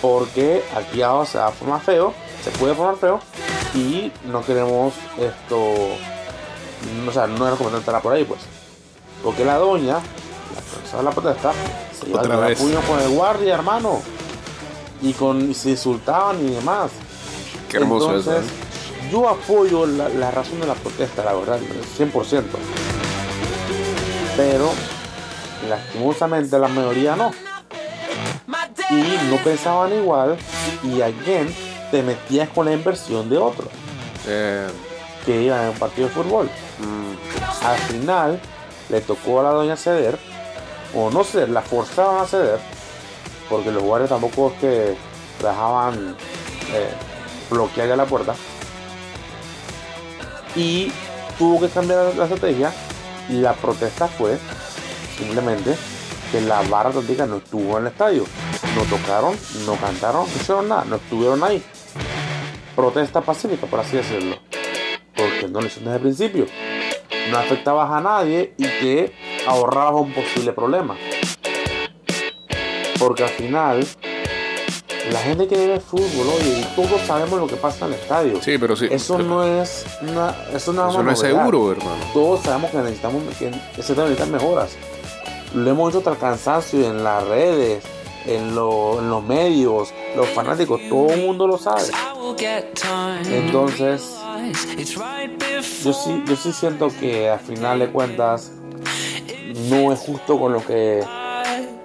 porque 0.00 0.62
aquí 0.76 1.02
abajo 1.02 1.26
se 1.26 1.38
va 1.38 1.48
a 1.48 1.52
formar 1.52 1.80
feo, 1.80 2.14
se 2.42 2.50
puede 2.52 2.74
formar 2.74 2.96
feo, 2.96 3.20
y 3.74 4.10
no 4.26 4.42
queremos 4.44 4.94
esto 5.18 5.74
o 7.06 7.12
sea, 7.12 7.26
no 7.26 7.50
recomendable 7.50 7.78
entrar 7.78 8.02
por 8.02 8.12
ahí, 8.12 8.24
pues. 8.24 8.40
Porque 9.22 9.44
la 9.44 9.56
doña, 9.58 9.98
la 11.02 11.10
protesta, 11.10 11.52
se 11.98 12.08
iba 12.08 12.20
Otra 12.20 12.34
a 12.34 12.48
vez. 12.48 12.58
puño 12.58 12.80
con 12.80 13.00
el 13.00 13.10
guardia, 13.10 13.54
hermano. 13.54 14.00
Y 15.02 15.12
con 15.12 15.50
y 15.50 15.54
se 15.54 15.70
insultaban 15.70 16.40
y 16.46 16.54
demás. 16.54 16.90
Qué 17.68 17.78
hermoso 17.78 18.14
Entonces, 18.14 18.44
eso. 18.44 18.54
¿eh? 18.54 19.10
yo 19.10 19.28
apoyo 19.28 19.86
la, 19.86 20.08
la 20.08 20.30
razón 20.30 20.60
de 20.60 20.66
la 20.66 20.74
protesta, 20.74 21.24
la 21.24 21.34
verdad, 21.34 21.58
100%. 21.98 22.42
Pero, 24.36 24.70
lastimosamente, 25.68 26.58
la 26.58 26.68
mayoría 26.68 27.16
no. 27.16 27.30
Y 28.90 29.02
no 29.30 29.36
pensaban 29.44 29.92
igual. 29.94 30.36
Y 30.82 31.00
again, 31.02 31.54
te 31.90 32.02
metías 32.02 32.48
con 32.48 32.66
la 32.66 32.72
inversión 32.72 33.28
de 33.28 33.38
otros 33.38 33.68
Eh, 34.26 34.68
que 35.24 35.42
iban 35.42 35.62
en 35.62 35.68
un 35.70 35.74
partido 35.78 36.08
de 36.08 36.14
fútbol. 36.14 36.50
mm, 36.78 37.64
Al 37.66 37.78
final, 37.78 38.40
le 38.88 39.00
tocó 39.00 39.40
a 39.40 39.42
la 39.44 39.50
doña 39.50 39.76
ceder, 39.76 40.18
o 40.94 41.10
no 41.10 41.22
ceder, 41.24 41.50
la 41.50 41.60
forzaban 41.62 42.22
a 42.24 42.26
ceder, 42.26 42.58
porque 43.48 43.70
los 43.70 43.82
guardias 43.82 44.10
tampoco 44.10 44.48
es 44.54 44.60
que 44.60 44.96
dejaban 45.46 46.16
eh, 46.72 46.90
bloquear 47.50 47.88
ya 47.88 47.96
la 47.96 48.06
puerta. 48.06 48.34
Y 50.56 50.90
tuvo 51.38 51.60
que 51.60 51.68
cambiar 51.68 52.14
la 52.16 52.24
estrategia. 52.24 52.72
Y 53.28 53.34
la 53.34 53.52
protesta 53.52 54.08
fue 54.08 54.38
simplemente 55.20 55.76
que 56.30 56.40
la 56.40 56.62
barra 56.62 56.90
atlántica 56.90 57.26
no 57.26 57.36
estuvo 57.36 57.78
en 57.78 57.86
el 57.86 57.92
estadio. 57.92 58.24
No 58.76 58.82
tocaron, 58.84 59.36
no 59.66 59.74
cantaron, 59.76 60.26
no 60.26 60.36
hicieron 60.36 60.68
nada, 60.68 60.84
no 60.84 60.96
estuvieron 60.96 61.42
ahí. 61.42 61.62
Protesta 62.76 63.20
pacífica, 63.20 63.66
por 63.66 63.80
así 63.80 63.96
decirlo. 63.96 64.36
Porque 65.16 65.48
no 65.48 65.60
lo 65.60 65.66
hicieron 65.66 65.92
desde 65.92 65.96
el 65.96 66.02
principio. 66.02 66.46
No 67.30 67.38
afectabas 67.38 67.90
a 67.90 68.00
nadie 68.00 68.54
y 68.56 68.64
te 68.64 69.12
ahorrabas 69.46 70.02
un 70.02 70.12
posible 70.12 70.52
problema. 70.52 70.96
Porque 72.98 73.24
al 73.24 73.30
final, 73.30 73.86
la 75.10 75.18
gente 75.20 75.48
que 75.48 75.66
ve 75.66 75.80
fútbol, 75.80 76.28
oye, 76.38 76.60
y 76.60 76.64
todos 76.76 77.00
sabemos 77.02 77.40
lo 77.40 77.46
que 77.46 77.56
pasa 77.56 77.86
en 77.86 77.94
el 77.94 77.98
estadio. 77.98 78.42
sí, 78.42 78.58
pero 78.58 78.76
sí. 78.76 78.88
Eso 78.90 79.18
no 79.18 79.42
es 79.42 79.86
una, 80.02 80.34
eso 80.54 80.72
no 80.72 80.86
es, 80.86 80.94
Eso 80.94 81.02
no 81.02 81.10
es 81.10 81.18
seguro, 81.18 81.72
hermano. 81.72 82.04
Todos 82.12 82.40
sabemos 82.40 82.70
que 82.70 82.78
necesitamos 82.78 83.22
que 83.38 83.50
ese 83.78 83.94
tema 83.94 84.08
necesita 84.08 84.26
mejoras. 84.26 84.76
Lo 85.54 85.70
hemos 85.70 85.90
hecho 85.90 85.98
hasta 85.98 86.12
el 86.12 86.18
cansancio 86.18 86.86
en 86.88 87.02
las 87.02 87.26
redes, 87.26 87.82
en, 88.26 88.54
lo- 88.54 88.98
en 89.00 89.10
los 89.10 89.22
medios, 89.24 89.92
los 90.16 90.28
fanáticos, 90.28 90.80
todo 90.88 91.10
el 91.10 91.22
mundo 91.26 91.46
lo 91.46 91.58
sabe. 91.58 91.82
Entonces, 93.34 94.16
yo 95.84 95.92
sí, 95.92 96.22
yo 96.26 96.36
sí 96.36 96.52
siento 96.52 96.88
que 97.00 97.28
al 97.30 97.40
final 97.40 97.78
de 97.80 97.88
cuentas 97.90 98.52
no 99.68 99.92
es 99.92 99.98
justo 100.00 100.38
con 100.38 100.52
lo 100.52 100.64
que 100.64 101.02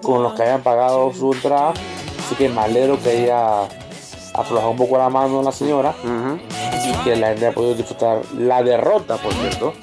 con 0.04 0.22
los 0.22 0.34
que 0.36 0.44
hayan 0.44 0.62
pagado 0.62 1.12
su 1.14 1.34
entrada. 1.34 1.74
Así 2.20 2.36
que 2.36 2.48
me 2.50 2.62
alegro 2.62 3.00
que 3.02 3.10
haya 3.10 3.62
aflojado 4.34 4.72
un 4.72 4.78
poco 4.78 4.98
la 4.98 5.10
mano 5.10 5.40
a 5.40 5.44
la 5.44 5.52
señora 5.52 5.96
y 6.88 7.04
que 7.04 7.16
la 7.16 7.30
gente 7.30 7.48
haya 7.48 7.56
podido 7.56 7.74
disfrutar 7.76 8.22
la 8.38 8.62
derrota, 8.62 9.18
por 9.18 9.34
cierto, 9.34 9.74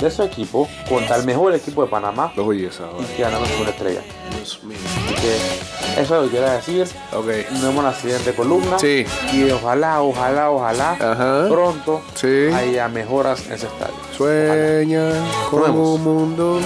de 0.00 0.10
su 0.10 0.22
equipo 0.22 0.68
contra 0.88 1.16
el 1.16 1.24
mejor 1.24 1.54
equipo 1.54 1.82
de 1.82 1.88
Panamá 1.88 2.32
Los 2.36 2.46
oyes 2.46 2.78
ahora. 2.80 3.02
y 3.02 3.16
que 3.16 3.22
ganaron 3.22 3.48
con 3.48 3.60
una 3.62 3.70
estrella. 3.70 4.00
Dios 4.36 4.60
mío. 4.64 4.76
Así 5.06 5.14
que 5.22 6.00
eso 6.02 6.02
es 6.02 6.10
lo 6.10 6.22
que 6.24 6.28
quiero 6.30 6.50
decir. 6.50 6.86
Ok. 7.12 7.26
Nos 7.52 7.62
vemos 7.62 7.76
en 7.78 7.82
la 7.84 7.94
siguiente 7.94 8.32
columna. 8.34 8.78
Sí. 8.78 9.04
Y 9.32 9.50
ojalá, 9.50 10.02
ojalá, 10.02 10.50
ojalá 10.50 10.92
Ajá. 10.92 11.48
pronto 11.48 12.02
Sí. 12.14 12.48
haya 12.54 12.88
mejoras 12.88 13.46
en 13.46 13.52
ese 13.54 13.66
estadio. 13.66 13.94
Sueña 14.16 15.10
con 15.50 15.70
un 15.70 16.02
mundo. 16.04 16.60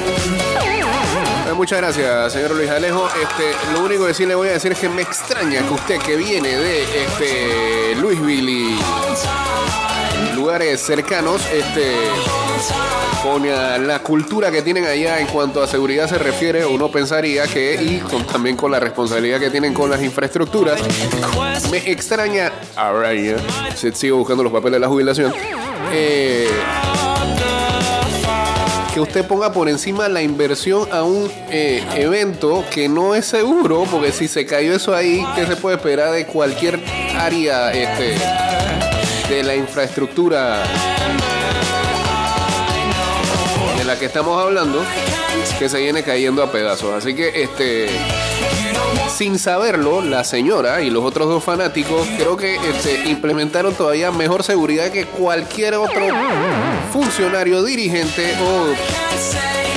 Eh, 1.49 1.53
Muchas 1.55 1.79
gracias, 1.81 2.33
señor 2.33 2.53
Luis 2.53 2.71
Alejo. 2.71 3.07
Este, 3.21 3.53
lo 3.73 3.85
único 3.85 4.07
que 4.07 4.15
sí 4.15 4.25
le 4.27 4.35
voy 4.35 4.49
a 4.49 4.53
decir 4.53 4.73
es 4.73 4.79
que 4.79 4.89
me 4.89 5.03
extraña 5.03 5.61
que 5.67 5.75
usted 5.75 5.99
que 5.99 6.17
viene 6.17 6.49
de 6.49 6.83
este 7.05 7.95
Louisville 7.97 8.51
y 8.51 8.79
lugares 10.51 10.81
cercanos, 10.81 11.41
este, 11.53 11.93
con 13.23 13.45
eh, 13.47 13.79
la 13.87 14.01
cultura 14.01 14.51
que 14.51 14.63
tienen 14.63 14.85
allá 14.85 15.21
en 15.21 15.29
cuanto 15.29 15.63
a 15.63 15.69
seguridad 15.69 16.09
se 16.09 16.19
refiere, 16.19 16.67
uno 16.67 16.91
pensaría 16.91 17.47
que, 17.47 17.81
y 17.81 17.99
con- 18.01 18.25
también 18.27 18.57
con 18.57 18.73
la 18.73 18.81
responsabilidad 18.81 19.39
que 19.39 19.49
tienen 19.51 19.73
con 19.73 19.89
las 19.89 20.03
infraestructuras, 20.03 20.81
me 21.71 21.79
extraña, 21.89 22.51
ahora 22.75 23.15
ya, 23.15 23.37
se- 23.77 23.93
sigo 23.93 24.17
buscando 24.17 24.43
los 24.43 24.53
papeles 24.53 24.73
de 24.73 24.81
la 24.81 24.89
jubilación, 24.89 25.33
eh, 25.93 26.49
que 28.93 28.99
usted 28.99 29.25
ponga 29.25 29.53
por 29.53 29.69
encima 29.69 30.09
la 30.09 30.21
inversión 30.21 30.89
a 30.91 31.05
un 31.05 31.31
eh, 31.51 31.85
evento 31.95 32.65
que 32.73 32.89
no 32.89 33.15
es 33.15 33.25
seguro, 33.25 33.85
porque 33.89 34.11
si 34.11 34.27
se 34.27 34.45
cayó 34.47 34.75
eso 34.75 34.97
ahí, 34.97 35.25
¿qué 35.37 35.47
se 35.47 35.55
puede 35.55 35.77
esperar 35.77 36.11
de 36.11 36.27
cualquier 36.27 36.81
área 37.17 37.71
este, 37.73 38.17
de 39.31 39.45
la 39.45 39.55
infraestructura 39.55 40.65
de 43.79 43.85
la 43.85 43.97
que 43.97 44.07
estamos 44.07 44.43
hablando 44.43 44.85
que 45.57 45.69
se 45.69 45.79
viene 45.79 46.03
cayendo 46.03 46.43
a 46.43 46.51
pedazos? 46.51 46.93
Así 46.93 47.15
que 47.15 47.43
este 47.43 47.89
sin 49.17 49.39
saberlo, 49.39 50.03
la 50.03 50.25
señora 50.25 50.83
y 50.83 50.91
los 50.91 51.05
otros 51.05 51.29
dos 51.29 51.45
fanáticos 51.45 52.09
creo 52.19 52.37
que 52.37 52.57
este, 52.57 53.09
implementaron 53.09 53.75
todavía 53.75 54.11
mejor 54.11 54.43
seguridad 54.43 54.91
que 54.91 55.05
cualquier 55.05 55.75
otro 55.75 56.07
funcionario, 56.93 57.63
dirigente 57.63 58.35
o 58.43 59.70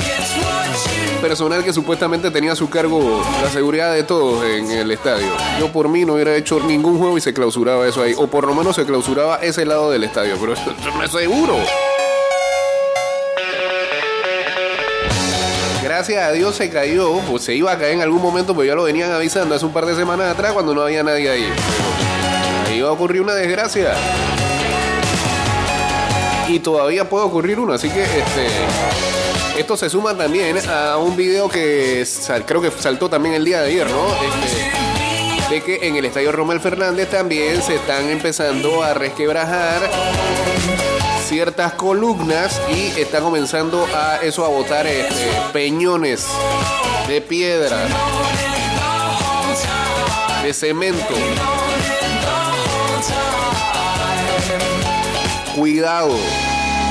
personal 1.24 1.64
que 1.64 1.72
supuestamente 1.72 2.30
tenía 2.30 2.52
a 2.52 2.56
su 2.56 2.68
cargo 2.68 3.24
la 3.42 3.48
seguridad 3.48 3.94
de 3.94 4.02
todos 4.02 4.44
en 4.44 4.70
el 4.70 4.90
estadio. 4.90 5.28
Yo 5.58 5.72
por 5.72 5.88
mí 5.88 6.04
no 6.04 6.12
hubiera 6.12 6.36
hecho 6.36 6.60
ningún 6.60 6.98
juego 6.98 7.16
y 7.16 7.22
se 7.22 7.32
clausuraba 7.32 7.88
eso 7.88 8.02
ahí, 8.02 8.12
o 8.14 8.26
por 8.26 8.46
lo 8.46 8.54
menos 8.54 8.76
se 8.76 8.84
clausuraba 8.84 9.36
ese 9.36 9.64
lado 9.64 9.90
del 9.90 10.04
estadio, 10.04 10.36
pero 10.38 10.52
eso 10.52 10.74
no 10.94 11.02
es 11.02 11.10
seguro. 11.10 11.56
Gracias 15.82 16.22
a 16.22 16.32
Dios 16.32 16.56
se 16.56 16.68
cayó, 16.68 17.20
pues 17.20 17.42
se 17.42 17.54
iba 17.54 17.72
a 17.72 17.78
caer 17.78 17.94
en 17.94 18.02
algún 18.02 18.20
momento, 18.20 18.54
pero 18.54 18.64
ya 18.66 18.74
lo 18.74 18.82
venían 18.82 19.10
avisando 19.10 19.54
hace 19.54 19.64
un 19.64 19.72
par 19.72 19.86
de 19.86 19.94
semanas 19.94 20.30
atrás 20.30 20.52
cuando 20.52 20.74
no 20.74 20.82
había 20.82 21.02
nadie 21.02 21.30
ahí. 21.30 21.48
Ahí 22.66 22.76
iba 22.76 22.90
a 22.90 22.92
ocurrir 22.92 23.22
una 23.22 23.32
desgracia. 23.32 23.94
Y 26.48 26.58
todavía 26.58 27.08
puede 27.08 27.24
ocurrir 27.24 27.58
una, 27.58 27.76
así 27.76 27.88
que 27.88 28.02
este. 28.02 29.23
Esto 29.56 29.76
se 29.76 29.88
suma 29.88 30.16
también 30.16 30.58
a 30.68 30.96
un 30.96 31.16
video 31.16 31.48
que 31.48 32.04
creo 32.44 32.60
que 32.60 32.72
saltó 32.72 33.08
también 33.08 33.36
el 33.36 33.44
día 33.44 33.60
de 33.60 33.68
ayer, 33.68 33.88
¿no? 33.88 34.06
Este, 34.08 35.54
de 35.54 35.62
que 35.62 35.86
en 35.86 35.94
el 35.94 36.04
estadio 36.04 36.32
Romel 36.32 36.58
Fernández 36.58 37.08
también 37.08 37.62
se 37.62 37.76
están 37.76 38.08
empezando 38.08 38.82
a 38.82 38.94
resquebrajar 38.94 39.80
ciertas 41.24 41.74
columnas 41.74 42.60
y 42.68 43.00
está 43.00 43.20
comenzando 43.20 43.86
a 43.94 44.16
eso 44.16 44.44
a 44.44 44.48
botar 44.48 44.86
este, 44.86 45.30
peñones 45.52 46.26
de 47.06 47.20
piedra, 47.20 47.78
de 50.42 50.52
cemento. 50.52 51.14
Cuidado, 55.54 56.16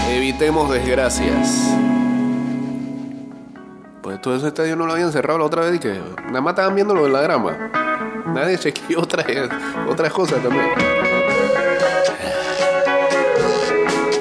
evitemos 0.10 0.72
desgracias. 0.72 1.73
Pues 4.04 4.20
todo 4.20 4.36
ese 4.36 4.50
estadio 4.50 4.76
no 4.76 4.86
lo 4.86 4.92
habían 4.92 5.14
cerrado 5.14 5.40
la 5.40 5.46
otra 5.46 5.62
vez 5.62 5.76
y 5.76 5.80
que 5.80 5.98
nada 6.26 6.42
más 6.42 6.52
estaban 6.52 6.76
viendo 6.76 6.94
lo 6.94 7.06
de 7.06 7.10
la 7.10 7.22
grama. 7.22 7.72
Nadie 8.26 8.58
chequeó 8.58 9.00
otras, 9.00 9.26
otras 9.88 10.12
cosas 10.12 10.44
también. 10.44 10.66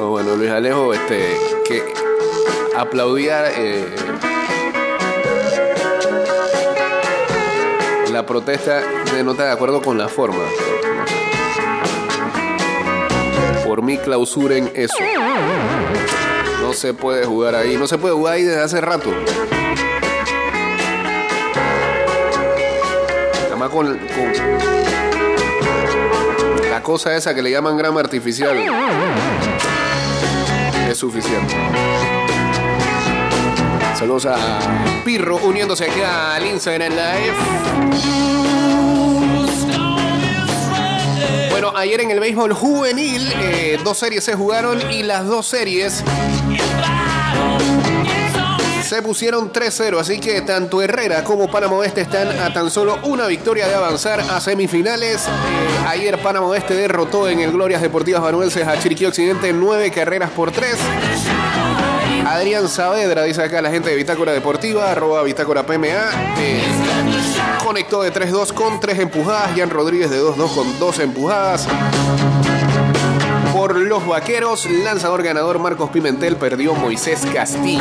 Oh, 0.00 0.10
bueno, 0.10 0.36
Luis 0.36 0.50
Alejo, 0.52 0.94
este, 0.94 1.36
que 1.66 1.82
aplaudía 2.76 3.50
eh, 3.50 3.84
la 8.12 8.24
protesta 8.24 8.82
de 9.12 9.24
no 9.24 9.32
estar 9.32 9.46
de 9.46 9.52
acuerdo 9.52 9.82
con 9.82 9.98
la 9.98 10.06
forma. 10.06 10.44
Por 13.66 13.82
mí 13.82 13.98
clausuren 13.98 14.70
eso. 14.76 14.94
No 16.60 16.72
se 16.72 16.94
puede 16.94 17.26
jugar 17.26 17.56
ahí, 17.56 17.76
no 17.76 17.88
se 17.88 17.98
puede 17.98 18.14
jugar 18.14 18.34
ahí 18.34 18.44
desde 18.44 18.62
hace 18.62 18.80
rato. 18.80 19.10
Con, 23.70 23.86
con 23.86 24.32
la 26.70 26.82
cosa 26.82 27.16
esa 27.16 27.34
que 27.34 27.42
le 27.42 27.50
llaman 27.50 27.76
grama 27.76 28.00
artificial 28.00 28.56
es 30.90 30.98
suficiente. 30.98 31.54
Saludos 33.96 34.26
a 34.26 34.58
Pirro 35.04 35.36
uniéndose 35.36 35.84
aquí 35.84 36.00
al 36.00 36.44
Instagram 36.44 36.92
Live. 36.92 37.34
Bueno, 41.50 41.72
ayer 41.76 42.00
en 42.00 42.10
el 42.10 42.18
béisbol 42.18 42.52
juvenil, 42.52 43.32
eh, 43.36 43.78
dos 43.84 43.98
series 43.98 44.24
se 44.24 44.34
jugaron 44.34 44.80
y 44.90 45.04
las 45.04 45.26
dos 45.26 45.46
series 45.46 46.02
se 48.92 49.00
pusieron 49.00 49.50
3-0, 49.50 49.98
así 49.98 50.20
que 50.20 50.42
tanto 50.42 50.82
Herrera 50.82 51.24
como 51.24 51.50
Panamá 51.50 51.76
Oeste 51.76 52.02
están 52.02 52.28
a 52.28 52.52
tan 52.52 52.70
solo 52.70 52.98
una 53.04 53.26
victoria 53.26 53.66
de 53.66 53.74
avanzar 53.74 54.20
a 54.20 54.38
semifinales. 54.38 55.28
Eh, 55.28 55.86
ayer 55.88 56.20
Panamá 56.20 56.48
Oeste 56.48 56.74
derrotó 56.74 57.26
en 57.26 57.40
el 57.40 57.52
Glorias 57.52 57.80
Deportivas 57.80 58.20
Banuenses 58.20 58.68
a 58.68 58.78
Chiriquí 58.78 59.06
Occidente 59.06 59.50
9 59.54 59.90
carreras 59.92 60.30
por 60.32 60.52
3. 60.52 60.76
Adrián 62.26 62.68
Saavedra, 62.68 63.22
dice 63.22 63.42
acá 63.42 63.62
la 63.62 63.70
gente 63.70 63.88
de 63.88 63.96
Bitácora 63.96 64.32
Deportiva, 64.32 64.90
arroba 64.90 65.22
Bitácora 65.22 65.64
PMA. 65.64 65.86
eh, 66.38 66.62
conectó 67.64 68.02
de 68.02 68.12
3-2 68.12 68.52
con 68.52 68.78
3 68.78 68.98
empujadas. 68.98 69.52
Jan 69.56 69.70
Rodríguez 69.70 70.10
de 70.10 70.20
2-2 70.20 70.54
con 70.54 70.78
2 70.78 70.98
empujadas. 70.98 71.66
Por 73.54 73.74
los 73.74 74.06
vaqueros, 74.06 74.66
lanzador 74.66 75.22
ganador 75.22 75.58
Marcos 75.58 75.88
Pimentel 75.88 76.36
perdió 76.36 76.74
Moisés 76.74 77.22
Castillo. 77.32 77.80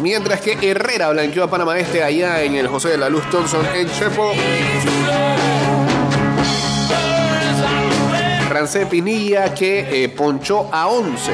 Mientras 0.00 0.40
que 0.40 0.56
Herrera 0.62 1.10
blanqueó 1.10 1.44
a 1.44 1.50
Panamá 1.50 1.78
Este 1.78 2.02
allá 2.02 2.42
en 2.42 2.54
el 2.54 2.68
José 2.68 2.90
de 2.90 2.98
la 2.98 3.10
Luz 3.10 3.28
Thompson 3.30 3.64
en 3.74 3.90
Chepo. 3.90 4.32
Rancé 8.48 8.86
Pinilla 8.86 9.54
que 9.54 10.04
eh, 10.04 10.08
ponchó 10.08 10.68
a 10.72 10.88
11, 10.88 11.32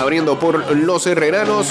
abriendo 0.00 0.38
por 0.38 0.74
los 0.76 1.06
herreranos. 1.06 1.68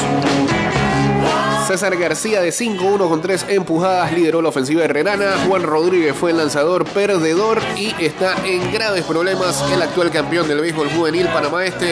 César 1.69 1.95
García 1.97 2.41
de 2.41 2.49
5-1 2.49 3.07
con 3.07 3.21
3 3.21 3.45
empujadas 3.49 4.11
lideró 4.11 4.41
la 4.41 4.49
ofensiva 4.49 4.83
herrerana. 4.85 5.35
Juan 5.47 5.61
Rodríguez 5.61 6.15
fue 6.15 6.31
el 6.31 6.37
lanzador 6.37 6.83
perdedor 6.83 7.61
y 7.77 7.93
está 8.03 8.43
en 8.43 8.73
graves 8.73 9.03
problemas 9.03 9.63
el 9.71 9.79
actual 9.79 10.09
campeón 10.09 10.47
del 10.47 10.61
béisbol 10.61 10.89
juvenil 10.89 11.27
Panamá 11.27 11.63
Este, 11.63 11.91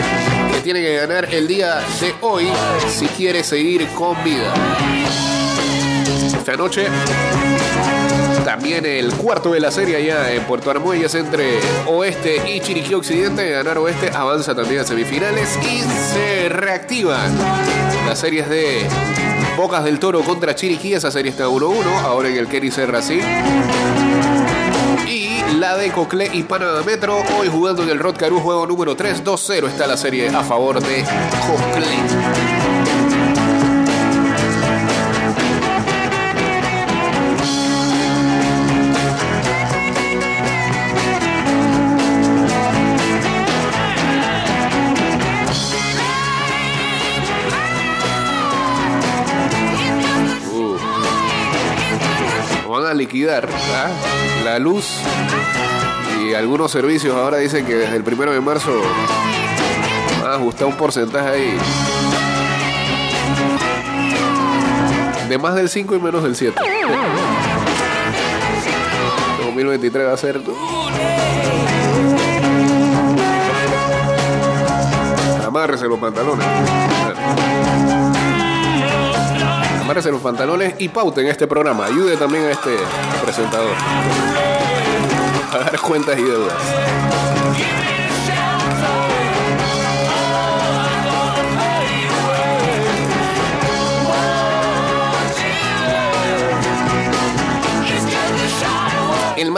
que 0.51 0.61
tiene 0.61 0.81
que 0.81 0.95
ganar 0.95 1.31
el 1.31 1.47
día 1.47 1.75
de 2.01 2.11
hoy 2.21 2.47
si 2.89 3.05
quiere 3.05 3.43
seguir 3.43 3.87
con 3.89 4.15
vida. 4.23 4.51
Esta 6.39 6.55
noche 6.55 6.87
también 8.43 8.83
el 8.83 9.13
cuarto 9.13 9.51
de 9.51 9.59
la 9.59 9.69
serie 9.69 9.97
allá 9.97 10.33
en 10.33 10.43
Puerto 10.45 10.71
Armuelles 10.71 11.13
entre 11.13 11.59
Oeste 11.85 12.41
y 12.49 12.61
Chiriquí 12.61 12.95
Occidente. 12.95 13.51
Ganar 13.51 13.77
Oeste 13.77 14.09
avanza 14.09 14.55
también 14.55 14.81
a 14.81 14.83
semifinales 14.85 15.55
y 15.61 15.81
se 15.81 16.49
reactivan 16.49 17.31
las 18.07 18.17
series 18.17 18.49
de 18.49 18.87
Bocas 19.57 19.83
del 19.83 19.97
Toro 19.97 20.21
contra 20.21 20.53
Chiriquí. 20.53 20.93
Esa 20.93 21.09
serie 21.09 21.31
está 21.31 21.47
1-1, 21.47 21.83
ahora 22.03 22.29
en 22.29 22.37
el 22.37 22.47
Kenny 22.47 22.69
Serra 22.69 23.01
sí. 23.01 23.19
Y 25.07 25.41
la 25.55 25.75
de 25.75 25.91
Coclé 25.91 26.29
y 26.31 26.43
Panamá 26.43 26.83
Metro, 26.83 27.17
hoy 27.39 27.47
jugando 27.47 27.81
en 27.81 27.89
el 27.89 27.97
Rod 27.97 28.17
Caru, 28.17 28.39
juego 28.39 28.67
número 28.67 28.95
3, 28.95 29.23
2-0 29.23 29.67
está 29.67 29.87
la 29.87 29.97
serie 29.97 30.29
a 30.29 30.43
favor 30.43 30.79
de 30.79 31.03
Coclé. 31.03 32.46
Van 52.77 52.85
a 52.85 52.93
liquidar 52.93 53.49
la 54.45 54.59
luz 54.59 54.99
y 56.21 56.35
algunos 56.35 56.71
servicios. 56.71 57.15
Ahora 57.15 57.37
dicen 57.37 57.65
que 57.65 57.73
desde 57.73 57.95
el 57.95 58.03
primero 58.03 58.31
de 58.31 58.39
marzo 58.39 58.69
van 60.21 60.31
a 60.31 60.35
ajustar 60.35 60.67
un 60.67 60.77
porcentaje 60.77 61.27
ahí 61.27 61.57
de 65.27 65.37
más 65.39 65.55
del 65.55 65.69
5 65.69 65.95
y 65.95 65.99
menos 65.99 66.21
del 66.21 66.35
7. 66.35 66.61
2023 69.39 70.07
va 70.07 70.13
a 70.13 70.17
ser. 70.17 70.39
Amárrese 75.47 75.87
los 75.87 75.97
pantalones. 75.97 76.45
Amárrese 79.87 80.11
los 80.11 80.19
pantalones 80.21 80.73
y 80.79 80.89
pauten 80.89 81.27
este 81.27 81.47
programa. 81.47 81.85
Ayude 81.85 82.17
también 82.17 82.43
a 82.43 82.51
este 82.51 82.75
presentador 83.23 83.73
a 85.53 85.57
dar 85.59 85.79
cuentas 85.79 86.19
y 86.19 86.23
deudas. 86.23 86.57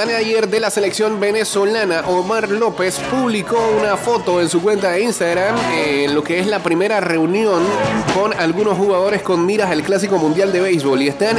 Manager 0.06 0.48
de 0.48 0.62
la 0.62 0.70
selección 0.70 1.20
venezolana, 1.20 2.06
Omar 2.08 2.50
López, 2.50 3.02
publicó 3.12 3.58
una 3.82 3.98
foto 3.98 4.40
en 4.40 4.48
su 4.48 4.62
cuenta 4.62 4.92
de 4.92 5.02
Instagram 5.02 5.58
en 5.76 6.16
lo 6.16 6.24
que 6.24 6.40
es 6.40 6.48
la 6.48 6.60
primera 6.64 7.02
reunión 7.02 7.62
con 8.14 8.32
algunos 8.40 8.78
jugadores 8.78 9.22
con 9.22 9.46
miras 9.46 9.70
al 9.70 9.84
Clásico 9.84 10.18
Mundial 10.18 10.54
de 10.54 10.62
Béisbol. 10.62 11.02
Y 11.02 11.10
están 11.10 11.36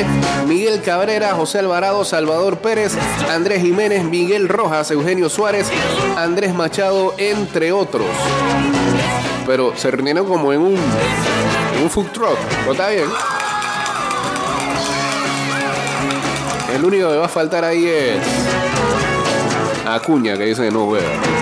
Miguel 0.46 0.82
Cabrera, 0.82 1.32
José 1.32 1.60
Alvarado, 1.60 2.04
Salvador 2.04 2.58
Pérez, 2.58 2.92
Andrés 3.30 3.62
Jiménez, 3.62 4.04
Miguel 4.04 4.46
Rojas, 4.46 4.90
Eugenio 4.90 5.30
Suárez, 5.30 5.66
Andrés 6.18 6.54
Machado, 6.54 7.14
entre 7.16 7.72
otros. 7.72 8.08
Pero 9.46 9.72
se 9.74 9.90
reunieron 9.90 10.28
como 10.28 10.52
en 10.52 10.60
un, 10.60 10.74
en 10.74 11.82
un 11.82 11.88
food 11.88 12.08
truck. 12.12 12.36
¿No 12.66 12.72
está 12.72 12.90
bien? 12.90 13.08
El 16.74 16.84
único 16.84 17.10
que 17.10 17.16
va 17.16 17.26
a 17.26 17.28
faltar 17.28 17.64
ahí 17.64 17.84
es 17.86 18.16
Acuña, 19.94 20.36
que 20.36 20.44
dice 20.44 20.64
que 20.64 20.70
no 20.70 20.86
juega. 20.86 21.39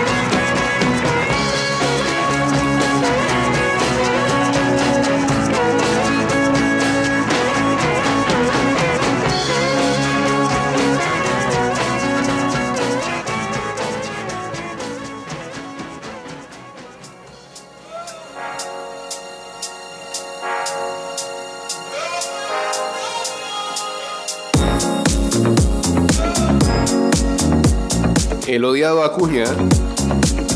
El 28.49 28.65
odiado 28.65 29.03
Acuña. 29.03 29.45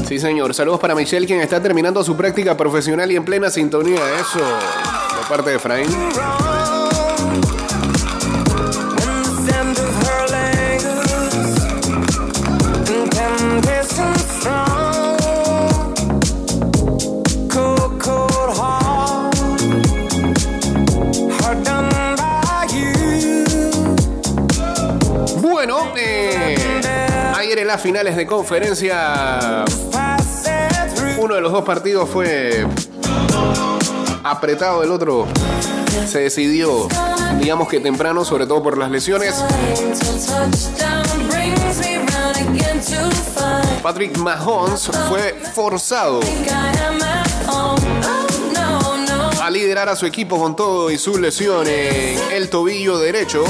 Sí, 0.07 0.17
señor. 0.17 0.55
Saludos 0.55 0.79
para 0.79 0.95
Michelle, 0.95 1.27
quien 1.27 1.41
está 1.41 1.61
terminando 1.61 2.03
su 2.03 2.17
práctica 2.17 2.57
profesional 2.57 3.11
y 3.11 3.15
en 3.15 3.23
plena 3.23 3.51
sintonía. 3.51 4.01
Eso, 4.19 4.39
de 4.39 5.29
parte 5.29 5.51
de 5.51 5.55
Efraín. 5.57 5.89
Finales 27.83 28.15
de 28.15 28.25
conferencia, 28.25 29.65
uno 31.17 31.35
de 31.35 31.41
los 31.41 31.51
dos 31.51 31.65
partidos 31.65 32.09
fue 32.09 32.65
apretado, 34.23 34.83
el 34.83 34.89
otro 34.89 35.27
se 36.07 36.21
decidió, 36.21 36.87
digamos 37.41 37.67
que 37.67 37.81
temprano, 37.81 38.23
sobre 38.23 38.47
todo 38.47 38.63
por 38.63 38.77
las 38.77 38.89
lesiones. 38.89 39.35
Patrick 43.83 44.17
Mahomes 44.17 44.89
fue 45.09 45.37
forzado 45.53 46.21
a 49.41 49.49
liderar 49.49 49.89
a 49.89 49.97
su 49.97 50.05
equipo 50.05 50.39
con 50.39 50.55
todo 50.55 50.89
y 50.89 50.97
su 50.97 51.17
lesión 51.17 51.67
en 51.67 52.17
el 52.31 52.49
tobillo 52.49 52.97
derecho. 52.97 53.43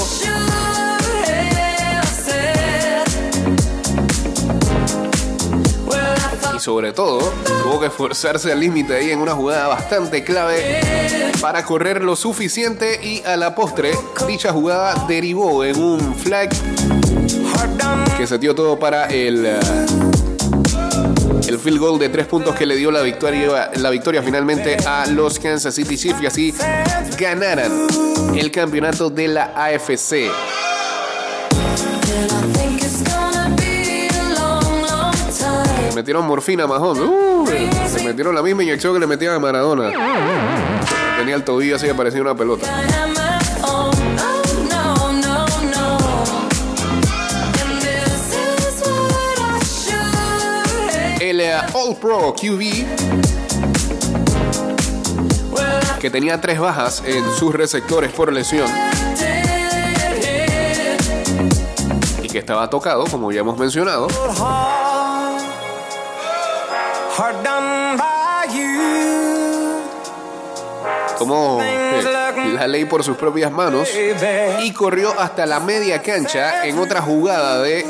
Sobre 6.64 6.94
todo, 6.94 7.20
tuvo 7.62 7.82
que 7.82 7.88
esforzarse 7.88 8.50
al 8.54 8.62
límite 8.62 8.96
ahí 8.96 9.12
en 9.12 9.20
una 9.20 9.34
jugada 9.34 9.68
bastante 9.68 10.24
clave 10.24 10.80
para 11.42 11.66
correr 11.66 12.02
lo 12.02 12.16
suficiente 12.16 13.02
y 13.04 13.22
a 13.26 13.36
la 13.36 13.54
postre, 13.54 13.92
dicha 14.26 14.54
jugada 14.54 15.06
derivó 15.06 15.66
en 15.66 15.78
un 15.78 16.16
flag 16.16 16.50
que 18.18 18.26
se 18.26 18.38
dio 18.38 18.56
todo 18.56 18.80
para 18.80 19.08
el 19.08 19.46
el 21.50 21.60
field 21.60 21.80
goal 21.80 22.00
de 22.00 22.08
tres 22.08 22.28
puntos 22.28 22.56
que 22.56 22.66
le 22.66 22.78
dio 22.78 22.92
la 22.92 23.02
victoria, 23.02 23.70
la 23.76 23.90
victoria 23.90 24.24
finalmente 24.24 24.78
a 24.88 25.06
los 25.08 25.40
Kansas 25.40 25.76
City 25.76 25.98
Chiefs 25.98 26.22
y 26.22 26.28
así 26.28 26.54
ganaran 27.20 27.88
el 28.38 28.52
campeonato 28.52 29.10
de 29.10 29.28
la 29.28 29.52
AFC. 29.54 30.32
Metieron 36.04 36.28
morfina 36.28 36.66
a 36.66 36.68
Mahomes. 36.68 37.02
Uh, 37.02 37.46
le 37.96 38.04
metieron 38.04 38.36
la 38.36 38.42
misma 38.42 38.62
inyección 38.64 38.94
que 38.94 39.00
le 39.00 39.08
metían 39.08 39.36
a 39.36 39.40
Maradona. 39.40 39.90
Tenía 41.18 41.36
el 41.36 41.46
tobillo 41.46 41.78
así 41.78 41.88
que 41.88 41.94
parecía 41.94 42.20
una 42.20 42.36
pelota. 42.36 42.68
El 51.22 51.42
All 51.72 51.96
Pro 51.96 52.36
QB 52.36 52.86
que 56.02 56.10
tenía 56.10 56.42
tres 56.42 56.60
bajas 56.60 57.02
en 57.06 57.24
sus 57.34 57.56
receptores 57.56 58.12
por 58.12 58.34
lesión 58.34 58.68
y 62.22 62.28
que 62.28 62.40
estaba 62.40 62.70
tocado, 62.70 63.06
como 63.06 63.32
ya 63.32 63.40
hemos 63.40 63.58
mencionado. 63.58 64.10
Tomó 71.24 71.62
la 72.54 72.68
ley 72.68 72.84
por 72.84 73.02
sus 73.02 73.16
propias 73.16 73.50
manos 73.50 73.88
y 74.62 74.74
corrió 74.74 75.18
hasta 75.18 75.46
la 75.46 75.62
media 75.62 76.02
cancha 76.02 76.66
en 76.66 76.78
otra 76.78 77.02
jugada 77.02 77.62
de 77.62 77.86